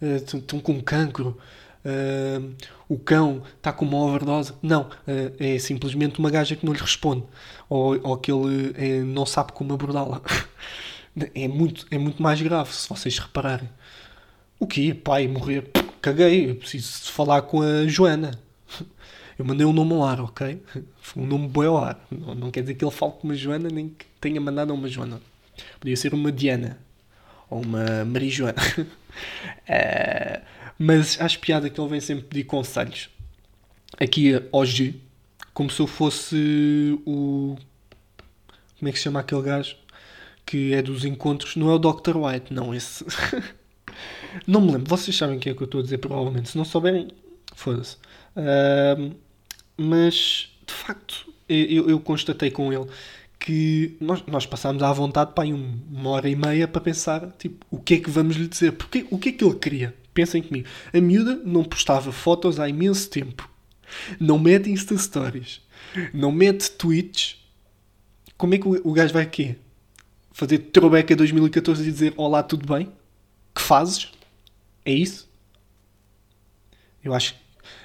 uh, 0.01 0.15
estão 0.17 0.59
com 0.59 0.81
cancro 0.81 1.37
uh, 1.85 2.55
o 2.87 2.97
cão 2.97 3.43
está 3.57 3.71
com 3.71 3.85
uma 3.85 3.97
overdose. 3.97 4.53
Não, 4.61 4.83
uh, 4.83 4.89
é 5.39 5.57
simplesmente 5.59 6.19
uma 6.19 6.29
gaja 6.29 6.55
que 6.55 6.65
não 6.65 6.73
lhe 6.73 6.79
responde. 6.79 7.23
Ou, 7.69 7.99
ou 8.03 8.17
que 8.17 8.31
ele 8.31 9.03
não 9.05 9.25
sabe 9.25 9.53
como 9.53 9.73
abordá-la. 9.73 10.21
é, 11.33 11.47
muito, 11.47 11.85
é 11.89 11.97
muito 11.97 12.21
mais 12.21 12.41
grave, 12.41 12.73
se 12.73 12.87
vocês 12.87 13.17
repararem. 13.17 13.69
O 14.59 14.67
quê? 14.67 14.93
Pai, 14.93 15.27
morrer? 15.27 15.69
Caguei, 16.01 16.51
eu 16.51 16.55
preciso 16.55 17.11
falar 17.11 17.43
com 17.43 17.61
a 17.61 17.87
Joana. 17.87 18.31
Eu 19.41 19.45
mandei 19.45 19.65
um 19.65 19.73
nome 19.73 19.91
ao 19.93 20.03
ar, 20.03 20.21
ok? 20.21 20.61
Um 21.17 21.25
nome 21.25 21.47
boi 21.47 21.65
ao 21.65 21.75
ar. 21.75 21.99
Não, 22.11 22.35
não 22.35 22.51
quer 22.51 22.61
dizer 22.61 22.75
que 22.75 22.85
ele 22.85 22.91
fale 22.91 23.13
com 23.13 23.23
uma 23.23 23.33
Joana, 23.33 23.69
nem 23.69 23.89
que 23.89 24.05
tenha 24.19 24.39
mandado 24.39 24.69
a 24.69 24.75
uma 24.75 24.87
Joana. 24.87 25.19
Podia 25.79 25.97
ser 25.97 26.13
uma 26.13 26.31
Diana. 26.31 26.77
Ou 27.49 27.63
uma 27.63 28.05
Maria 28.05 28.29
Joana. 28.29 28.61
uh, 28.77 30.45
Mas 30.77 31.19
acho 31.19 31.39
piada 31.39 31.71
que 31.71 31.81
ele 31.81 31.89
vem 31.89 31.99
sempre 31.99 32.25
pedir 32.25 32.43
conselhos. 32.43 33.09
Aqui 33.99 34.39
hoje, 34.51 35.01
como 35.55 35.71
se 35.71 35.79
eu 35.79 35.87
fosse 35.87 36.99
o. 37.03 37.57
Como 38.77 38.89
é 38.89 38.91
que 38.91 38.99
se 38.99 39.05
chama 39.05 39.21
aquele 39.21 39.41
gajo? 39.41 39.75
Que 40.45 40.75
é 40.75 40.83
dos 40.83 41.03
encontros. 41.03 41.55
Não 41.55 41.71
é 41.71 41.73
o 41.73 41.79
Dr. 41.79 42.15
White, 42.15 42.53
não, 42.53 42.75
esse. 42.75 43.03
não 44.45 44.61
me 44.61 44.73
lembro. 44.73 44.87
Vocês 44.87 45.17
sabem 45.17 45.37
o 45.37 45.39
que 45.39 45.49
é 45.49 45.53
que 45.55 45.63
eu 45.63 45.65
estou 45.65 45.79
a 45.79 45.83
dizer, 45.83 45.97
provavelmente. 45.97 46.49
Se 46.49 46.57
não 46.59 46.63
souberem, 46.63 47.07
foda-se. 47.55 47.97
Uh, 48.35 49.15
mas, 49.81 50.49
de 50.65 50.73
facto, 50.73 51.31
eu, 51.49 51.89
eu, 51.89 51.99
constatei 51.99 52.49
com 52.51 52.71
ele 52.71 52.85
que 53.39 53.97
nós, 53.99 54.23
nós 54.27 54.45
passámos 54.45 54.83
à 54.83 54.93
vontade 54.93 55.33
para 55.33 55.43
aí 55.43 55.51
uma 55.51 56.09
hora 56.11 56.29
e 56.29 56.35
meia 56.35 56.67
para 56.67 56.79
pensar 56.79 57.31
tipo, 57.39 57.65
o 57.71 57.79
que 57.79 57.95
é 57.95 57.99
que 57.99 58.09
vamos 58.09 58.35
lhe 58.35 58.47
dizer. 58.47 58.73
Porque, 58.73 59.05
o 59.09 59.17
que 59.17 59.29
é 59.29 59.31
que 59.31 59.43
ele 59.43 59.55
queria? 59.55 59.95
Pensem 60.13 60.43
comigo. 60.43 60.67
A 60.93 61.01
miúda 61.01 61.41
não 61.43 61.63
postava 61.63 62.11
fotos 62.11 62.59
há 62.59 62.69
imenso 62.69 63.09
tempo. 63.09 63.49
Não 64.19 64.37
mete 64.37 64.69
Insta 64.69 64.95
Stories. 64.97 65.61
Não 66.13 66.31
mete 66.31 66.69
tweets. 66.71 67.37
Como 68.37 68.53
é 68.53 68.57
que 68.57 68.67
o 68.67 68.93
gajo 68.93 69.13
vai 69.13 69.25
quê? 69.25 69.55
Fazer 70.31 70.59
throwback 70.59 71.13
a 71.13 71.15
2014 71.15 71.81
e 71.81 71.91
dizer 71.91 72.13
Olá, 72.17 72.43
tudo 72.43 72.71
bem? 72.71 72.91
Que 73.53 73.61
fazes? 73.61 74.11
É 74.85 74.93
isso? 74.93 75.29
Eu 77.03 77.13
acho, 77.13 77.35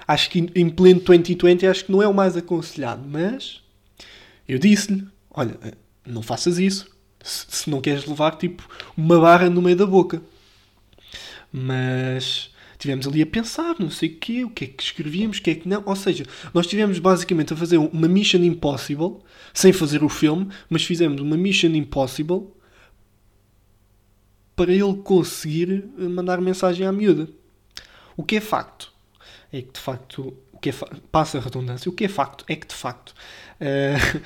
acho 0.06 0.30
que 0.30 0.50
em 0.54 0.70
pleno 0.70 1.00
2020 1.00 1.66
acho 1.66 1.84
que 1.86 1.92
não 1.92 2.02
é 2.02 2.08
o 2.08 2.14
mais 2.14 2.36
aconselhado. 2.36 3.02
Mas 3.08 3.62
eu 4.48 4.58
disse-lhe: 4.58 5.06
Olha, 5.30 5.58
não 6.06 6.22
faças 6.22 6.58
isso. 6.58 6.94
Se, 7.22 7.46
se 7.48 7.70
não 7.70 7.80
queres 7.80 8.06
levar 8.06 8.36
tipo 8.36 8.68
uma 8.96 9.20
barra 9.20 9.50
no 9.50 9.62
meio 9.62 9.76
da 9.76 9.86
boca. 9.86 10.22
Mas 11.52 12.50
tivemos 12.78 13.06
ali 13.06 13.22
a 13.22 13.26
pensar, 13.26 13.76
não 13.78 13.90
sei 13.90 14.10
o 14.10 14.16
quê, 14.16 14.44
o 14.44 14.50
que 14.50 14.64
é 14.64 14.68
que 14.68 14.82
escrevíamos, 14.82 15.38
o 15.38 15.42
que 15.42 15.50
é 15.50 15.54
que 15.54 15.68
não. 15.68 15.82
Ou 15.86 15.96
seja, 15.96 16.24
nós 16.52 16.66
tivemos 16.66 16.98
basicamente 16.98 17.52
a 17.52 17.56
fazer 17.56 17.78
uma 17.78 18.06
Mission 18.06 18.38
Impossible, 18.38 19.16
sem 19.52 19.72
fazer 19.72 20.04
o 20.04 20.08
filme, 20.08 20.48
mas 20.68 20.84
fizemos 20.84 21.20
uma 21.20 21.36
Mission 21.36 21.68
Impossible 21.68 22.48
para 24.54 24.72
ele 24.72 24.96
conseguir 25.04 25.84
eh, 25.98 26.08
mandar 26.08 26.40
mensagem 26.40 26.86
à 26.86 26.92
miúda. 26.92 27.28
O 28.16 28.22
que 28.22 28.36
é 28.36 28.40
facto 28.40 28.95
é 29.58 29.62
que 29.62 29.72
de 29.72 29.80
facto, 29.80 30.36
o 30.52 30.58
que 30.58 30.70
é 30.70 30.72
passa 31.10 31.38
a 31.38 31.40
redundância, 31.40 31.88
o 31.88 31.92
que 31.92 32.04
é 32.04 32.08
facto 32.08 32.44
é 32.48 32.56
que 32.56 32.66
de 32.66 32.74
facto 32.74 33.10
uh, 33.60 34.22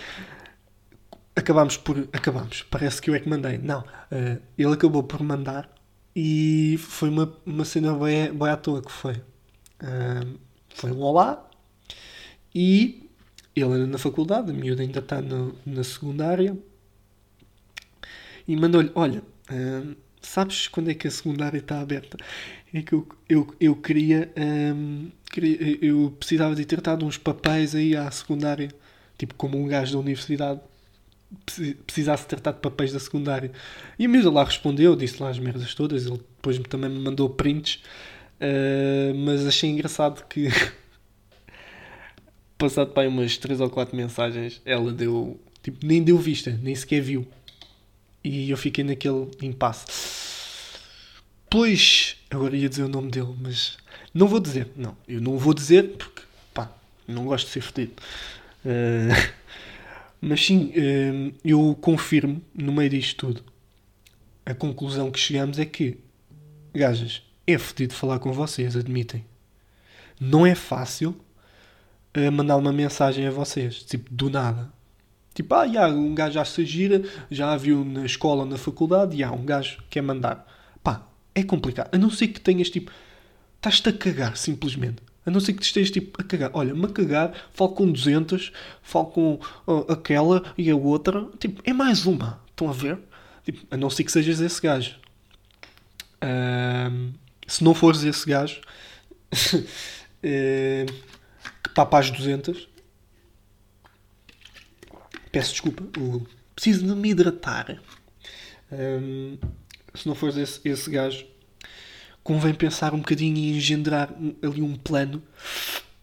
acabámos 1.35 1.77
por. 1.77 2.09
Acabámos, 2.13 2.63
parece 2.63 3.01
que 3.01 3.11
eu 3.11 3.15
é 3.15 3.21
que 3.21 3.29
mandei. 3.29 3.59
Não, 3.59 3.81
uh, 3.81 4.41
ele 4.59 4.73
acabou 4.73 5.03
por 5.03 5.23
mandar 5.23 5.71
e 6.15 6.77
foi 6.79 7.09
uma, 7.09 7.33
uma 7.47 7.65
cena 7.65 7.95
bem, 7.95 8.33
bem 8.33 8.49
à 8.49 8.57
toa 8.57 8.83
que 8.83 8.93
foi. 8.93 9.15
Uh, 9.83 10.39
foi 10.69 10.93
um 10.93 11.01
olá 11.01 11.49
e 12.55 13.09
ele 13.55 13.73
anda 13.73 13.87
na 13.87 13.99
faculdade, 13.99 14.51
a 14.51 14.55
miúda 14.55 14.83
ainda 14.83 15.01
está 15.01 15.21
no, 15.21 15.55
na 15.65 15.85
secundária 15.85 16.57
e 18.47 18.57
mandou-lhe: 18.57 18.91
Olha, 18.95 19.23
uh, 19.51 19.97
sabes 20.21 20.69
quando 20.69 20.91
é 20.91 20.95
que 20.95 21.09
a 21.09 21.11
secundária 21.11 21.59
está 21.59 21.81
aberta? 21.81 22.17
É 22.73 22.83
que 22.83 22.93
eu, 22.93 23.09
eu, 23.29 23.55
eu 23.61 23.77
queria, 23.77 24.33
um, 24.37 25.11
queria, 25.31 25.79
Eu 25.83 26.15
precisava 26.19 26.55
de 26.55 26.65
ter 26.65 26.81
dado 26.81 27.05
uns 27.05 27.19
papéis 27.19 27.75
aí 27.75 27.97
à 27.97 28.11
secundária, 28.11 28.69
tipo 29.19 29.35
como 29.35 29.59
um 29.59 29.67
gajo 29.67 29.93
da 29.93 29.99
universidade 29.99 30.61
precisasse 31.87 32.27
tratar 32.27 32.53
de 32.53 32.61
papéis 32.61 32.93
da 32.93 32.99
secundária. 32.99 33.53
E 33.99 34.05
a 34.05 34.09
miúda 34.09 34.31
lá 34.31 34.45
respondeu, 34.45 34.97
disse 34.97 35.23
lá 35.23 35.31
as 35.31 35.39
merdas 35.39 35.75
todas, 35.75 36.07
ele 36.07 36.19
depois 36.19 36.59
também 36.69 36.91
me 36.91 36.99
mandou 36.99 37.31
prints, 37.31 37.81
uh, 38.41 39.15
mas 39.15 39.47
achei 39.47 39.71
engraçado 39.71 40.27
que 40.27 40.49
passado 42.59 42.93
para 42.93 43.09
umas 43.09 43.37
3 43.37 43.61
ou 43.61 43.71
4 43.71 43.97
mensagens, 43.97 44.61
ela 44.65 44.93
deu, 44.93 45.41
tipo, 45.63 45.87
nem 45.87 46.03
deu 46.03 46.19
vista, 46.19 46.59
nem 46.63 46.75
sequer 46.75 47.01
viu. 47.01 47.27
E 48.23 48.51
eu 48.51 48.57
fiquei 48.57 48.85
naquele 48.85 49.29
impasse. 49.43 49.87
Pois, 51.49 52.17
agora 52.31 52.57
ia 52.57 52.69
dizer 52.69 52.85
o 52.85 52.89
nome 52.89 53.11
dele, 53.11 53.35
mas 53.41 53.77
não 54.15 54.29
vou 54.29 54.39
dizer, 54.39 54.69
não, 54.77 54.97
eu 55.09 55.21
não 55.21 55.37
vou 55.39 55.53
dizer 55.53 55.97
porque, 55.97 56.23
pá, 56.55 56.71
não 57.09 57.25
gosto 57.25 57.47
de 57.47 57.53
ser 57.53 57.61
fedido. 57.61 57.93
Uh, 58.65 59.41
Mas 60.21 60.45
sim, 60.45 60.73
hum, 60.77 61.33
eu 61.43 61.79
confirmo, 61.81 62.43
no 62.55 62.73
meio 62.73 62.91
disto 62.91 63.27
tudo, 63.27 63.45
a 64.45 64.53
conclusão 64.53 65.11
que 65.11 65.19
chegamos 65.19 65.59
é 65.59 65.65
que, 65.65 65.99
gajas, 66.75 67.23
é 67.47 67.57
fodido 67.57 67.95
falar 67.95 68.19
com 68.19 68.33
vocês, 68.33 68.77
admitem. 68.77 69.25
Não 70.21 70.45
é 70.45 70.55
fácil 70.55 71.17
uh, 72.15 72.31
mandar 72.31 72.59
uma 72.59 72.73
mensagem 72.73 73.27
a 73.27 73.31
vocês, 73.31 73.83
tipo, 73.83 74.13
do 74.13 74.29
nada. 74.29 74.71
Tipo, 75.35 75.55
ah, 75.55 75.67
já, 75.67 75.89
um 75.89 76.15
gajo 76.15 76.35
já 76.35 76.45
se 76.45 76.65
gira, 76.65 77.03
já 77.31 77.53
a 77.53 77.57
viu 77.57 77.85
na 77.85 78.05
escola, 78.05 78.45
na 78.45 78.59
faculdade, 78.59 79.17
e 79.17 79.23
há 79.23 79.31
um 79.31 79.45
gajo 79.45 79.79
quer 79.89 80.03
mandar. 80.03 80.47
Pá, 80.83 81.07
é 81.35 81.43
complicado. 81.43 81.89
A 81.95 81.99
não 81.99 82.11
ser 82.11 82.29
que 82.29 82.41
tenhas, 82.41 82.69
tipo, 82.69 82.91
estás-te 83.57 83.89
a 83.89 83.93
cagar, 83.93 84.37
simplesmente. 84.37 85.03
A 85.25 85.31
não 85.31 85.39
ser 85.39 85.53
que 85.53 85.61
te 85.61 85.67
estejas 85.67 85.91
tipo 85.91 86.21
a 86.21 86.25
cagar. 86.25 86.51
Olha-me 86.55 86.85
a 86.87 86.89
cagar, 86.89 87.33
falo 87.53 87.71
com 87.73 87.91
200, 87.91 88.53
falo 88.83 89.07
com 89.07 89.35
uh, 89.67 89.93
aquela 89.93 90.43
e 90.57 90.71
a 90.71 90.77
outra. 90.77 91.27
Tipo, 91.39 91.63
é 91.65 91.73
mais 91.73 92.07
uma. 92.07 92.41
Estão 92.49 92.69
a 92.69 92.73
ver? 92.73 92.99
Tipo, 93.45 93.67
a 93.71 93.77
não 93.77 93.91
ser 93.91 94.05
que 94.05 94.13
sejas 94.13 94.41
esse 94.41 94.61
gajo. 94.61 94.97
Uh, 96.23 97.13
se 97.47 97.65
não 97.65 97.75
fores 97.75 98.03
esse 98.03 98.29
gajo 98.29 98.61
uh, 99.33 99.63
que 101.75 101.97
as 101.97 102.11
200, 102.11 102.69
Peço 105.33 105.53
desculpa. 105.53 105.85
Preciso 106.55 106.87
de 106.87 106.95
me 106.95 107.11
hidratar. 107.11 107.81
Um, 108.73 109.39
se 109.95 110.07
não 110.07 110.15
fores 110.15 110.37
esse, 110.37 110.61
esse 110.69 110.91
gajo, 110.91 111.27
convém 112.23 112.55
pensar 112.55 112.95
um 112.95 112.99
bocadinho 112.99 113.37
e 113.37 113.57
engendrar 113.57 114.11
ali 114.43 114.63
um 114.63 114.77
plano 114.77 115.23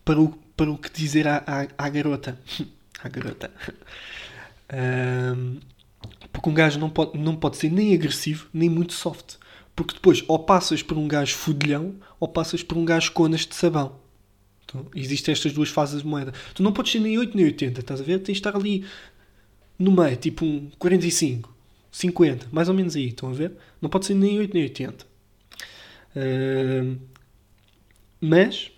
para 0.03 0.19
o, 0.19 0.29
para 0.55 0.71
o 0.71 0.77
que 0.77 0.89
dizer 0.91 1.27
à, 1.27 1.43
à, 1.45 1.67
à 1.85 1.89
garota. 1.89 2.37
à 3.03 3.09
garota. 3.09 3.51
Um, 4.73 5.59
porque 6.31 6.49
um 6.49 6.53
gajo 6.53 6.79
não 6.79 6.89
pode, 6.89 7.17
não 7.17 7.35
pode 7.35 7.57
ser 7.57 7.71
nem 7.71 7.93
agressivo, 7.93 8.47
nem 8.53 8.69
muito 8.69 8.93
soft. 8.93 9.35
Porque 9.75 9.93
depois, 9.93 10.23
ou 10.27 10.39
passas 10.39 10.81
por 10.81 10.97
um 10.97 11.07
gajo 11.07 11.35
fudilhão, 11.35 11.95
ou 12.19 12.27
passas 12.27 12.63
por 12.63 12.77
um 12.77 12.85
gajo 12.85 13.11
conas 13.11 13.45
de 13.45 13.53
sabão. 13.53 13.99
Então, 14.65 14.85
existem 14.95 15.31
estas 15.31 15.53
duas 15.53 15.69
fases 15.69 16.01
de 16.01 16.07
moeda. 16.07 16.33
Tu 16.53 16.61
não 16.61 16.73
podes 16.73 16.91
ser 16.91 16.99
nem 16.99 17.17
8 17.17 17.37
nem 17.37 17.45
80, 17.45 17.79
estás 17.79 18.01
a 18.01 18.03
ver? 18.03 18.19
Tens 18.19 18.33
de 18.33 18.39
estar 18.39 18.55
ali 18.55 18.85
no 19.77 19.91
meio, 19.91 20.15
tipo 20.17 20.45
um 20.45 20.69
45, 20.77 21.53
50, 21.91 22.47
mais 22.51 22.69
ou 22.69 22.75
menos 22.75 22.95
aí, 22.95 23.07
estão 23.07 23.29
a 23.29 23.33
ver? 23.33 23.53
Não 23.81 23.89
pode 23.89 24.05
ser 24.05 24.13
nem 24.13 24.39
8 24.39 24.53
nem 24.53 24.63
80. 24.63 25.05
Uh, 26.15 26.97
mas 28.19 28.71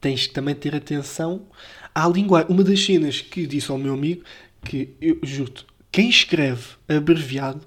tens 0.00 0.26
que 0.26 0.32
também 0.32 0.54
ter 0.54 0.74
atenção 0.74 1.46
à 1.94 2.08
linguagem. 2.08 2.50
Uma 2.50 2.64
das 2.64 2.82
cenas 2.82 3.20
que 3.20 3.46
disse 3.46 3.70
ao 3.70 3.78
meu 3.78 3.94
amigo, 3.94 4.24
que 4.64 4.94
eu 5.00 5.18
juro 5.22 5.52
quem 5.92 6.08
escreve 6.08 6.64
abreviado 6.88 7.66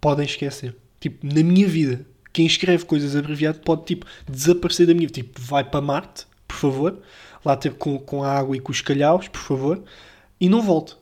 podem 0.00 0.24
esquecer. 0.24 0.74
Tipo, 0.98 1.26
na 1.26 1.42
minha 1.42 1.68
vida, 1.68 2.06
quem 2.32 2.46
escreve 2.46 2.84
coisas 2.84 3.14
abreviado 3.14 3.60
pode, 3.60 3.84
tipo, 3.84 4.06
desaparecer 4.28 4.86
da 4.86 4.94
minha 4.94 5.06
vida. 5.06 5.22
Tipo, 5.22 5.40
vai 5.40 5.62
para 5.62 5.80
Marte, 5.80 6.26
por 6.48 6.56
favor, 6.56 7.02
lá 7.44 7.56
ter 7.56 7.74
com, 7.74 7.98
com 7.98 8.24
a 8.24 8.32
água 8.32 8.56
e 8.56 8.60
com 8.60 8.72
os 8.72 8.80
calhaus, 8.80 9.28
por 9.28 9.40
favor, 9.40 9.82
e 10.40 10.48
não 10.48 10.62
volte. 10.62 10.96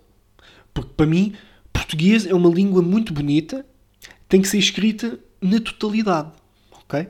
Porque, 0.73 0.93
para 0.97 1.07
mim, 1.07 1.35
português 1.73 2.27
é 2.27 2.35
uma 2.35 2.49
língua 2.49 2.83
muito 2.83 3.13
bonita, 3.13 3.67
tem 4.29 4.41
que 4.41 4.49
ser 4.49 4.59
escrita 4.59 5.19
na 5.41 5.61
totalidade, 5.61 6.31
ok? 6.73 7.07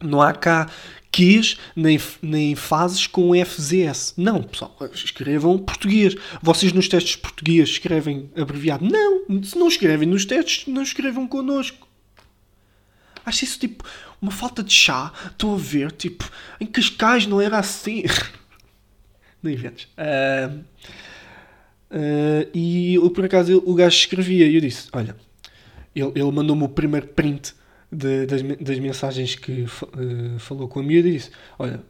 Não 0.00 0.20
há 0.20 0.32
cá 0.32 0.68
Qs 1.12 1.58
nem, 1.76 2.00
nem 2.22 2.54
fases 2.54 3.06
com 3.06 3.32
FZS. 3.34 4.14
Não, 4.16 4.42
pessoal, 4.42 4.74
escrevam 4.92 5.58
português. 5.58 6.16
Vocês 6.42 6.72
nos 6.72 6.88
testes 6.88 7.16
português 7.16 7.68
escrevem 7.68 8.30
abreviado? 8.34 8.84
Não, 8.84 9.42
se 9.44 9.56
não 9.58 9.68
escrevem 9.68 10.08
nos 10.08 10.24
testes, 10.24 10.66
não 10.66 10.82
escrevam 10.82 11.28
connosco. 11.28 11.86
Acho 13.24 13.44
isso 13.44 13.58
tipo 13.58 13.84
uma 14.20 14.32
falta 14.32 14.62
de 14.62 14.72
chá. 14.72 15.12
Estão 15.26 15.54
a 15.54 15.58
ver? 15.58 15.92
Tipo, 15.92 16.28
em 16.58 16.66
Cascais 16.66 17.26
não 17.26 17.40
era 17.40 17.58
assim. 17.58 18.04
não 19.42 19.50
inventes. 19.50 19.88
Uh, 19.98 20.58
uh, 21.90 22.50
e 22.54 22.94
eu, 22.94 23.10
por 23.10 23.24
acaso 23.24 23.62
o 23.66 23.74
gajo 23.74 23.96
escrevia 23.96 24.46
e 24.46 24.54
eu 24.54 24.60
disse: 24.60 24.88
Olha, 24.92 25.16
ele, 25.94 26.12
ele 26.14 26.30
mandou-me 26.30 26.64
o 26.64 26.68
primeiro 26.68 27.08
print 27.08 27.54
de, 27.90 28.26
das, 28.26 28.42
das, 28.58 28.78
mensagens 28.78 29.34
que 29.34 29.62
uh, 29.62 30.38
falou 30.38 30.68
com 30.68 30.80
a 30.80 30.82
miúda 30.82 31.08
e 31.08 31.12
disse: 31.12 31.30
Olha, 31.58 31.82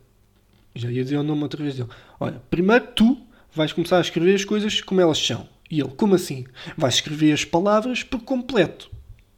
já 0.74 0.90
ia 0.90 1.04
dizer 1.04 1.16
o 1.16 1.22
nome 1.22 1.42
outra 1.42 1.62
vez 1.62 1.76
dele. 1.76 1.88
Olha, 2.18 2.42
primeiro 2.50 2.86
tu 2.88 3.16
vais 3.54 3.72
começar 3.72 3.98
a 3.98 4.00
escrever 4.00 4.34
as 4.34 4.44
coisas 4.44 4.80
como 4.80 5.00
elas 5.00 5.18
são. 5.18 5.48
E 5.70 5.80
ele, 5.80 5.90
como 5.90 6.14
assim? 6.14 6.44
Vais 6.76 6.94
escrever 6.94 7.32
as 7.32 7.44
palavras 7.44 8.02
por 8.02 8.20
completo. 8.22 8.90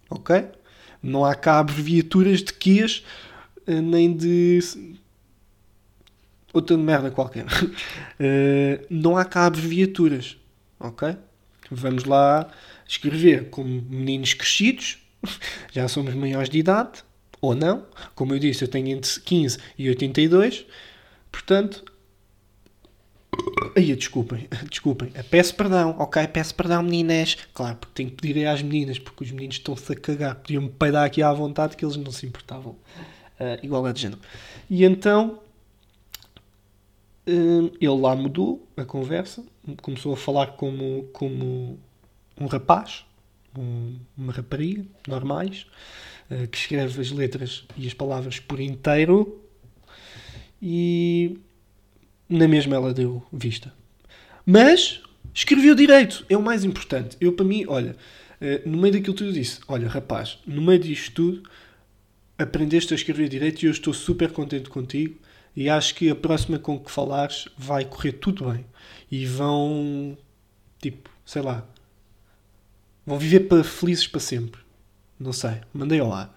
Ok? 0.08 0.44
Não 1.02 1.24
há 1.24 1.34
cá 1.34 1.58
abreviaturas 1.58 2.42
de 2.42 2.52
quês, 2.52 3.04
uh, 3.66 3.82
nem 3.82 4.16
de. 4.16 4.60
Outra 6.54 6.76
merda 6.78 7.10
qualquer. 7.10 7.44
uh, 7.44 8.86
não 8.88 9.16
há 9.16 9.24
cá 9.24 9.44
abreviaturas. 9.46 10.38
Ok? 10.80 11.14
Vamos 11.70 12.04
lá 12.04 12.50
escrever 12.86 13.50
como 13.50 13.68
meninos 13.68 14.34
crescidos 14.34 15.04
já 15.72 15.88
somos 15.88 16.14
maiores 16.14 16.48
de 16.48 16.58
idade, 16.58 17.02
ou 17.40 17.54
não. 17.54 17.86
Como 18.14 18.34
eu 18.34 18.38
disse, 18.38 18.64
eu 18.64 18.68
tenho 18.68 18.88
entre 18.88 19.20
15 19.20 19.58
e 19.78 19.88
82. 19.88 20.66
Portanto. 21.30 21.84
Aí, 23.76 23.94
desculpem, 23.96 24.48
desculpem. 24.70 25.12
Peço 25.30 25.54
perdão, 25.54 25.96
ok? 25.98 26.26
Peço 26.28 26.54
perdão, 26.54 26.82
meninas. 26.82 27.36
Claro, 27.52 27.76
porque 27.76 27.94
tenho 27.94 28.10
que 28.10 28.16
pedir 28.16 28.46
às 28.46 28.62
meninas, 28.62 28.98
porque 28.98 29.24
os 29.24 29.30
meninos 29.30 29.56
estão-se 29.56 29.92
a 29.92 29.96
cagar. 29.96 30.36
Podiam-me 30.36 30.68
peidar 30.68 31.04
aqui 31.04 31.22
à 31.22 31.32
vontade 31.32 31.76
que 31.76 31.84
eles 31.84 31.96
não 31.96 32.12
se 32.12 32.26
importavam. 32.26 32.76
Uh, 33.40 33.64
igualdade 33.64 33.96
de 33.96 34.02
género. 34.02 34.20
E 34.70 34.84
então. 34.84 35.40
Uh, 37.26 37.72
ele 37.80 38.00
lá 38.00 38.14
mudou 38.14 38.68
a 38.76 38.84
conversa, 38.84 39.44
começou 39.80 40.12
a 40.12 40.16
falar 40.16 40.48
como, 40.48 41.04
como 41.12 41.78
um 42.38 42.46
rapaz, 42.46 43.04
um, 43.58 43.96
uma 44.16 44.32
rapariga, 44.32 44.84
normais, 45.08 45.66
uh, 46.30 46.46
que 46.48 46.58
escreve 46.58 47.00
as 47.00 47.10
letras 47.10 47.64
e 47.76 47.86
as 47.86 47.94
palavras 47.94 48.38
por 48.38 48.60
inteiro 48.60 49.40
e 50.60 51.38
na 52.28 52.48
mesma 52.48 52.76
ela 52.76 52.92
deu 52.92 53.22
vista. 53.32 53.72
Mas 54.46 55.02
escreveu 55.32 55.74
direito, 55.74 56.24
é 56.28 56.36
o 56.36 56.42
mais 56.42 56.64
importante. 56.64 57.16
Eu, 57.20 57.32
para 57.32 57.44
mim, 57.44 57.64
olha, 57.68 57.96
uh, 58.40 58.68
no 58.68 58.78
meio 58.78 58.94
daquilo 58.94 59.14
tudo 59.14 59.32
disse: 59.32 59.60
Olha, 59.68 59.88
rapaz, 59.88 60.38
no 60.46 60.62
meio 60.62 60.78
disto 60.78 61.12
tudo, 61.12 61.50
aprendeste 62.38 62.92
a 62.92 62.96
escrever 62.96 63.28
direito 63.28 63.62
e 63.62 63.66
eu 63.66 63.72
estou 63.72 63.92
super 63.92 64.30
contente 64.32 64.68
contigo. 64.68 65.18
E 65.56 65.68
acho 65.68 65.94
que 65.94 66.10
a 66.10 66.14
próxima 66.14 66.58
com 66.58 66.78
que 66.78 66.90
falares 66.90 67.48
vai 67.56 67.84
correr 67.84 68.12
tudo 68.12 68.50
bem. 68.50 68.64
E 69.10 69.24
vão, 69.26 70.16
tipo, 70.80 71.08
sei 71.24 71.42
lá, 71.42 71.64
Vão 73.06 73.18
viver 73.18 73.40
para 73.40 73.62
felizes 73.62 74.06
para 74.06 74.20
sempre. 74.20 74.60
Não 75.18 75.32
sei. 75.32 75.60
Mandei 75.72 76.00
ar. 76.00 76.34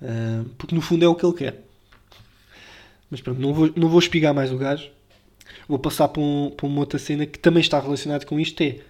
Uh, 0.00 0.44
porque 0.58 0.74
no 0.74 0.80
fundo 0.80 1.04
é 1.04 1.08
o 1.08 1.14
que 1.14 1.24
ele 1.24 1.34
quer. 1.34 1.64
Mas 3.10 3.20
pronto, 3.20 3.40
não 3.40 3.54
vou, 3.54 3.72
não 3.74 3.88
vou 3.88 3.98
espigar 3.98 4.34
mais 4.34 4.52
o 4.52 4.58
gajo. 4.58 4.90
Vou 5.66 5.78
passar 5.78 6.08
para, 6.08 6.20
um, 6.20 6.52
para 6.54 6.66
uma 6.66 6.80
outra 6.80 6.98
cena 6.98 7.24
que 7.24 7.38
também 7.38 7.62
está 7.62 7.80
relacionada 7.80 8.26
com 8.26 8.38
isto. 8.38 8.60
É 8.62 8.80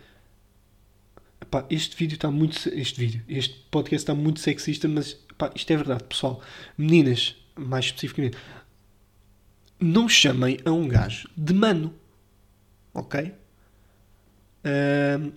epá, 1.41 1.65
este 1.71 1.97
vídeo 1.97 2.17
está 2.17 2.31
muito. 2.31 2.57
Este 2.71 2.99
vídeo, 2.99 3.23
este 3.29 3.55
podcast 3.71 4.03
está 4.03 4.15
muito 4.15 4.41
sexista, 4.41 4.89
mas 4.89 5.17
epá, 5.31 5.53
isto 5.55 5.71
é 5.71 5.77
verdade, 5.77 6.03
pessoal. 6.05 6.43
Meninas, 6.77 7.37
mais 7.57 7.87
especificamente, 7.87 8.37
não 9.81 10.09
chamem 10.09 10.59
a 10.65 10.71
um 10.71 10.89
gajo 10.89 11.29
de 11.37 11.55
mano. 11.55 11.95
Ok? 12.95 13.33
Uh, 14.65 15.33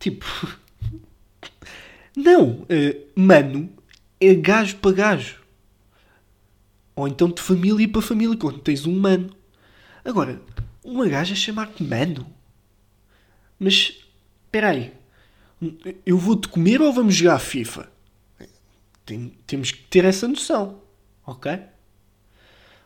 Tipo. 0.00 0.24
Não! 2.16 2.62
Uh, 2.62 3.06
mano 3.14 3.70
é 4.18 4.34
gajo 4.34 4.76
para 4.76 4.92
gajo. 4.92 5.40
Ou 6.96 7.06
então 7.06 7.30
de 7.30 7.40
família 7.40 7.88
para 7.88 8.02
família, 8.02 8.36
quando 8.36 8.58
tens 8.58 8.86
um 8.86 8.98
mano. 8.98 9.30
Agora, 10.04 10.42
uma 10.82 11.06
gaja 11.06 11.34
chamar-te 11.34 11.84
mano? 11.84 12.26
Mas, 13.58 14.02
espera 14.44 14.70
aí. 14.70 14.92
Eu 16.04 16.18
vou-te 16.18 16.48
comer 16.48 16.80
ou 16.80 16.92
vamos 16.92 17.14
jogar 17.14 17.38
FIFA? 17.38 17.90
Tem, 19.04 19.32
temos 19.46 19.70
que 19.70 19.82
ter 19.84 20.04
essa 20.04 20.26
noção. 20.26 20.80
Ok? 21.26 21.60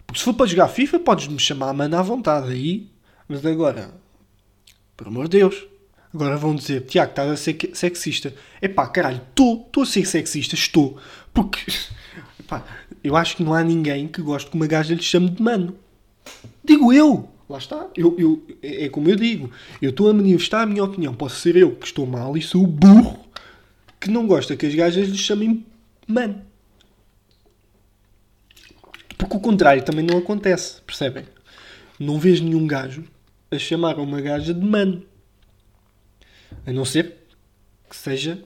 Porque 0.07 0.19
se 0.19 0.25
for 0.25 0.35
para 0.35 0.47
jogar 0.47 0.69
FIFA, 0.69 0.99
podes-me 1.01 1.39
chamar 1.39 1.73
mano 1.73 1.97
à 1.97 2.03
vontade 2.03 2.51
aí. 2.53 2.89
Mas 3.29 3.45
agora, 3.45 3.95
por 4.97 5.09
amor 5.09 5.29
de 5.29 5.39
Deus. 5.39 5.67
Agora 6.13 6.37
vão 6.37 6.55
dizer, 6.55 6.83
Tiago, 6.83 7.11
estás 7.11 7.31
a 7.31 7.37
ser 7.37 7.59
sexista. 7.75 8.33
Epá, 8.63 8.87
caralho, 8.87 9.21
estou, 9.29 9.65
estou 9.67 9.83
a 9.83 9.87
ser 9.87 10.07
sexista, 10.07 10.55
estou. 10.55 10.97
Porque, 11.33 11.61
epá, 12.39 12.65
eu 13.03 13.17
acho 13.17 13.37
que 13.37 13.43
não 13.43 13.53
há 13.53 13.65
ninguém 13.65 14.07
que 14.07 14.23
goste 14.23 14.49
que 14.49 14.57
uma 14.57 14.69
gaja 14.69 14.95
lhe 14.95 15.03
chame 15.03 15.31
de 15.31 15.43
mano. 15.43 15.75
Digo 16.65 16.93
eu. 16.93 17.29
Lá 17.49 17.59
está. 17.59 17.89
Eu, 17.97 18.15
eu, 18.17 18.43
é, 18.63 18.85
é 18.85 18.89
como 18.89 19.09
eu 19.09 19.17
digo. 19.17 19.51
Eu 19.83 19.91
estou 19.91 20.09
a 20.09 20.15
manifestar 20.15 20.63
a 20.63 20.67
minha 20.67 20.85
opinião. 20.85 21.13
Posso 21.15 21.41
ser 21.41 21.57
eu 21.57 21.75
que 21.75 21.87
estou 21.87 22.07
mal 22.07 22.37
e 22.37 22.43
sou 22.43 22.63
o 22.63 22.67
burro 22.67 23.25
que 24.01 24.11
não 24.11 24.27
gosta 24.27 24.55
que 24.55 24.67
as 24.67 24.75
gajas 24.75 25.09
lhe 25.09 25.17
chamem 25.17 25.65
mano. 26.07 26.43
Porque 29.25 29.39
o 29.39 29.41
contrário 29.41 29.83
também 29.83 30.05
não 30.05 30.19
acontece, 30.19 30.83
percebem? 30.83 31.25
Não 31.99 32.19
vejo 32.19 32.45
nenhum 32.45 32.67
gajo 32.67 33.05
a 33.51 33.59
chamar 33.59 33.99
uma 33.99 34.21
gaja 34.21 34.53
de 34.53 34.65
mano. 34.65 35.03
A 36.67 36.73
não 36.73 36.85
ser 36.85 37.17
que 37.89 37.97
seja 37.97 38.45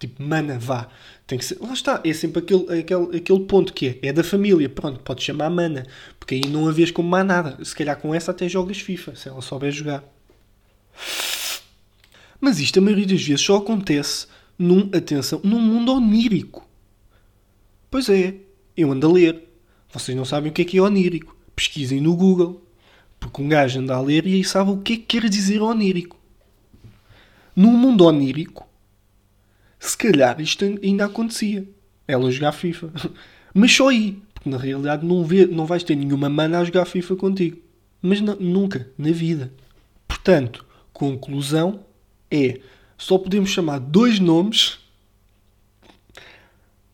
tipo, 0.00 0.20
mana, 0.20 0.58
vá. 0.58 0.88
Tem 1.24 1.38
que 1.38 1.44
ser, 1.44 1.58
lá 1.60 1.72
está, 1.72 2.00
é 2.04 2.12
sempre 2.12 2.40
aquele, 2.40 2.80
aquele, 2.80 3.16
aquele 3.16 3.40
ponto 3.46 3.72
que 3.72 4.00
é, 4.02 4.08
é 4.08 4.12
da 4.12 4.24
família, 4.24 4.68
pronto, 4.68 4.98
pode 5.00 5.22
chamar 5.22 5.50
mana, 5.50 5.86
porque 6.18 6.34
aí 6.34 6.46
não 6.48 6.68
a 6.68 6.72
vês 6.72 6.90
como 6.90 7.08
má 7.08 7.22
nada. 7.22 7.64
Se 7.64 7.74
calhar 7.74 7.96
com 7.96 8.12
essa 8.12 8.32
até 8.32 8.48
jogas 8.48 8.80
FIFA, 8.80 9.14
se 9.14 9.28
ela 9.28 9.40
souber 9.40 9.70
jogar. 9.70 10.02
Mas 12.40 12.58
isto 12.58 12.80
a 12.80 12.82
maioria 12.82 13.06
das 13.06 13.22
vezes 13.22 13.40
só 13.40 13.56
acontece 13.56 14.26
num, 14.58 14.90
atenção, 14.92 15.40
num 15.44 15.60
mundo 15.60 15.92
onírico. 15.92 16.68
Pois 17.88 18.08
é, 18.08 18.34
eu 18.76 18.90
ando 18.90 19.06
a 19.06 19.12
ler. 19.12 19.46
Vocês 19.92 20.16
não 20.16 20.24
sabem 20.24 20.50
o 20.50 20.54
que 20.54 20.62
é 20.62 20.64
que 20.64 20.78
é 20.78 20.82
onírico. 20.82 21.36
Pesquisem 21.54 22.00
no 22.00 22.14
Google. 22.14 22.62
Porque 23.18 23.42
um 23.42 23.48
gajo 23.48 23.80
anda 23.80 23.94
a 23.94 24.00
ler 24.00 24.26
e 24.26 24.44
sabe 24.44 24.70
o 24.70 24.78
que 24.78 24.92
é 24.94 24.96
que 24.96 25.02
quer 25.02 25.28
dizer 25.28 25.60
onírico. 25.60 26.16
Num 27.54 27.72
mundo 27.72 28.04
onírico, 28.04 28.68
se 29.78 29.96
calhar 29.96 30.40
isto 30.40 30.64
ainda 30.82 31.06
acontecia. 31.06 31.66
Ela 32.06 32.30
jogar 32.30 32.52
FIFA. 32.52 32.92
Mas 33.54 33.72
só 33.72 33.88
aí. 33.88 34.22
Porque 34.34 34.50
na 34.50 34.58
realidade 34.58 35.06
não, 35.06 35.24
vê, 35.24 35.46
não 35.46 35.64
vais 35.64 35.82
ter 35.82 35.96
nenhuma 35.96 36.28
mana 36.28 36.60
a 36.60 36.64
jogar 36.64 36.84
FIFA 36.84 37.16
contigo. 37.16 37.58
Mas 38.02 38.20
não, 38.20 38.36
nunca, 38.36 38.90
na 38.98 39.10
vida. 39.10 39.52
Portanto, 40.06 40.64
conclusão 40.92 41.80
é 42.30 42.60
só 42.98 43.18
podemos 43.18 43.50
chamar 43.50 43.78
dois 43.78 44.18
nomes. 44.18 44.78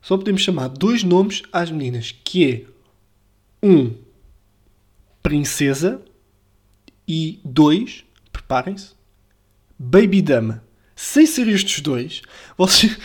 Só 0.00 0.16
podemos 0.16 0.42
chamar 0.42 0.68
dois 0.68 1.04
nomes 1.04 1.42
às 1.52 1.70
meninas, 1.70 2.12
que 2.24 2.50
é 2.50 2.71
um 3.62 3.94
princesa 5.22 6.02
e 7.06 7.40
dois, 7.44 8.04
preparem-se, 8.32 8.92
baby 9.78 10.20
dama. 10.20 10.64
Sem 10.96 11.26
ser 11.26 11.48
estes 11.48 11.80
dois, 11.80 12.22
vocês, 12.56 12.98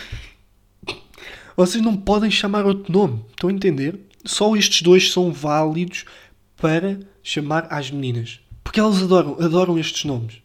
vocês 1.56 1.82
não 1.82 1.96
podem 1.96 2.30
chamar 2.30 2.66
outro 2.66 2.92
nome. 2.92 3.24
Estão 3.30 3.48
a 3.48 3.52
entender? 3.52 3.98
Só 4.24 4.54
estes 4.56 4.82
dois 4.82 5.12
são 5.12 5.32
válidos 5.32 6.04
para 6.56 7.00
chamar 7.22 7.66
às 7.70 7.90
meninas. 7.90 8.40
Porque 8.62 8.80
elas 8.80 9.02
adoram, 9.02 9.36
adoram 9.40 9.78
estes 9.78 10.04
nomes. 10.04 10.42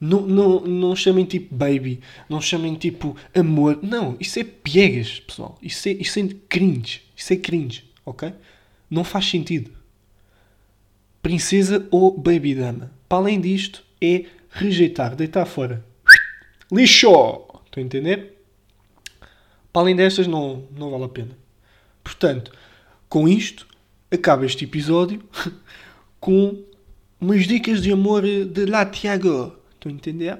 Não, 0.00 0.22
não, 0.22 0.60
não 0.60 0.96
chamem 0.96 1.24
tipo 1.24 1.54
baby, 1.54 2.00
não 2.28 2.40
chamem 2.40 2.74
tipo 2.74 3.16
amor. 3.34 3.78
Não, 3.82 4.16
isso 4.20 4.38
é 4.38 4.44
piegas, 4.44 5.20
pessoal. 5.20 5.58
Isso 5.62 5.88
é, 5.88 5.92
isso 5.92 6.18
é 6.18 6.28
cringe. 6.48 7.02
Isso 7.16 7.32
é 7.32 7.36
cringe, 7.36 7.84
ok? 8.04 8.32
Não 8.94 9.02
faz 9.02 9.28
sentido. 9.28 9.72
Princesa 11.20 11.84
ou 11.90 12.16
baby 12.16 12.54
dama. 12.54 12.92
Para 13.08 13.18
além 13.18 13.40
disto, 13.40 13.82
é 14.00 14.26
rejeitar, 14.50 15.16
deitar 15.16 15.44
fora. 15.46 15.84
Lixo! 16.70 17.08
Estão 17.08 17.82
a 17.82 17.86
entender? 17.86 18.38
Para 19.72 19.82
além 19.82 19.96
destas, 19.96 20.28
não, 20.28 20.68
não 20.70 20.92
vale 20.92 21.02
a 21.06 21.08
pena. 21.08 21.36
Portanto, 22.04 22.52
com 23.08 23.26
isto, 23.26 23.66
acaba 24.12 24.46
este 24.46 24.64
episódio 24.64 25.20
com 26.20 26.62
umas 27.20 27.48
dicas 27.48 27.82
de 27.82 27.90
amor 27.90 28.22
de 28.22 28.64
La 28.64 28.86
Tiago. 28.86 29.56
Estão 29.74 29.90
a 29.90 29.94
entender? 29.94 30.34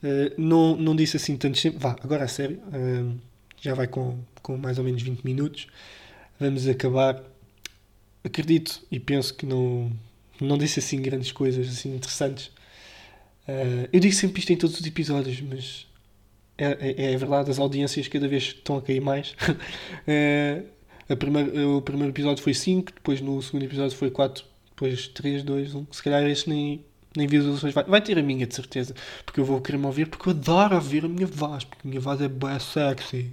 Uh, 0.00 0.30
não, 0.38 0.76
não 0.76 0.94
disse 0.94 1.16
assim 1.16 1.36
tanto 1.36 1.60
tempo. 1.60 1.80
Vá, 1.80 1.96
agora 2.04 2.22
a 2.22 2.28
sério. 2.28 2.60
Uh, 2.68 3.18
já 3.60 3.74
vai 3.74 3.88
com, 3.88 4.16
com 4.42 4.56
mais 4.56 4.78
ou 4.78 4.84
menos 4.84 5.02
20 5.02 5.24
minutos. 5.24 5.66
Vamos 6.38 6.68
acabar. 6.68 7.33
Acredito 8.24 8.82
e 8.90 8.98
penso 8.98 9.34
que 9.34 9.44
não, 9.44 9.92
não 10.40 10.56
disse 10.56 10.78
assim 10.80 11.00
grandes 11.00 11.30
coisas 11.30 11.68
assim 11.68 11.94
interessantes. 11.94 12.46
Uh, 13.46 13.86
eu 13.92 14.00
digo 14.00 14.14
sempre 14.14 14.40
isto 14.40 14.52
em 14.52 14.56
todos 14.56 14.80
os 14.80 14.86
episódios, 14.86 15.40
mas 15.42 15.86
é, 16.56 16.66
é, 16.80 17.12
é 17.12 17.16
verdade, 17.16 17.50
as 17.50 17.58
audiências 17.58 18.08
cada 18.08 18.26
vez 18.26 18.44
estão 18.44 18.78
a 18.78 18.82
cair 18.82 19.00
mais. 19.00 19.34
a 21.08 21.16
primeira, 21.16 21.68
o 21.68 21.82
primeiro 21.82 22.12
episódio 22.12 22.42
foi 22.42 22.54
5, 22.54 22.92
depois 22.94 23.20
no 23.20 23.40
segundo 23.42 23.64
episódio 23.64 23.96
foi 23.96 24.10
4, 24.10 24.44
depois 24.70 25.08
3, 25.08 25.42
2, 25.42 25.74
1. 25.74 25.86
Se 25.90 26.02
calhar 26.02 26.22
este 26.24 26.48
nem, 26.48 26.84
nem 27.16 27.26
visualizações 27.26 27.74
vai, 27.74 27.84
vai 27.84 28.00
ter 28.00 28.18
a 28.18 28.22
minha 28.22 28.46
de 28.46 28.54
certeza, 28.54 28.94
porque 29.24 29.40
eu 29.40 29.44
vou 29.44 29.60
querer 29.60 29.78
me 29.78 29.86
ouvir, 29.86 30.06
porque 30.06 30.28
eu 30.28 30.32
adoro 30.32 30.76
ouvir 30.76 31.04
a 31.04 31.08
minha 31.08 31.26
voz, 31.26 31.64
porque 31.64 31.86
a 31.86 31.88
minha 31.88 32.00
voz 32.00 32.20
é 32.20 32.28
bem 32.28 32.58
sexy. 32.58 33.30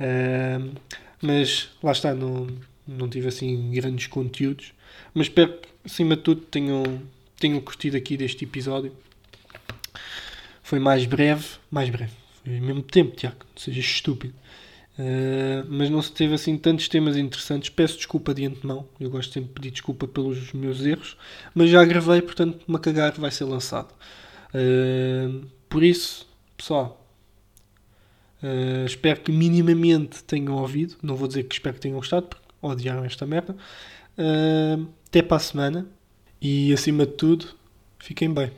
uh, 0.00 0.72
mas 1.20 1.70
lá 1.82 1.92
está, 1.92 2.14
não, 2.14 2.46
não 2.86 3.08
tive 3.08 3.28
assim 3.28 3.70
grandes 3.70 4.06
conteúdos, 4.06 4.72
mas 5.14 5.26
espero 5.26 5.52
que 5.58 5.68
acima 5.84 6.16
de 6.16 6.22
tudo 6.22 6.40
tenham, 6.42 7.02
tenham 7.38 7.60
curtido 7.60 7.96
aqui 7.96 8.16
deste 8.16 8.44
episódio. 8.44 8.92
Foi 10.62 10.78
mais 10.78 11.04
breve, 11.04 11.46
mais 11.70 11.90
breve, 11.90 12.12
foi 12.42 12.56
ao 12.56 12.62
mesmo 12.62 12.82
tempo, 12.82 13.16
Tiago, 13.16 13.36
não 13.40 13.62
seja 13.62 13.80
estúpido. 13.80 14.34
Uh, 14.98 15.64
mas 15.68 15.88
não 15.88 16.02
se 16.02 16.12
teve 16.12 16.34
assim 16.34 16.56
tantos 16.58 16.86
temas 16.86 17.16
interessantes. 17.16 17.70
Peço 17.70 17.96
desculpa 17.96 18.34
de 18.34 18.44
antemão, 18.44 18.86
eu 19.00 19.08
gosto 19.10 19.32
sempre 19.32 19.48
de 19.48 19.54
pedir 19.54 19.70
desculpa 19.70 20.06
pelos 20.06 20.52
meus 20.52 20.84
erros, 20.84 21.16
mas 21.54 21.70
já 21.70 21.84
gravei, 21.84 22.20
portanto, 22.20 22.62
uma 22.68 22.78
cagar 22.78 23.12
vai 23.12 23.30
ser 23.30 23.44
lançado. 23.44 23.92
Uh, 24.54 25.46
por 25.68 25.82
isso, 25.82 26.28
pessoal, 26.56 27.06
uh, 28.42 28.84
espero 28.84 29.20
que 29.20 29.32
minimamente 29.32 30.22
tenham 30.24 30.54
ouvido. 30.56 30.96
Não 31.02 31.16
vou 31.16 31.26
dizer 31.26 31.44
que 31.44 31.54
espero 31.54 31.74
que 31.74 31.80
tenham 31.80 31.96
gostado, 31.96 32.26
porque 32.26 32.41
odiaram 32.62 33.04
esta 33.04 33.26
merda. 33.26 33.56
até 35.06 35.22
para 35.22 35.36
a 35.36 35.40
semana 35.40 35.86
e, 36.40 36.72
acima 36.72 37.04
de 37.04 37.12
tudo, 37.12 37.46
fiquem 37.98 38.32
bem. 38.32 38.50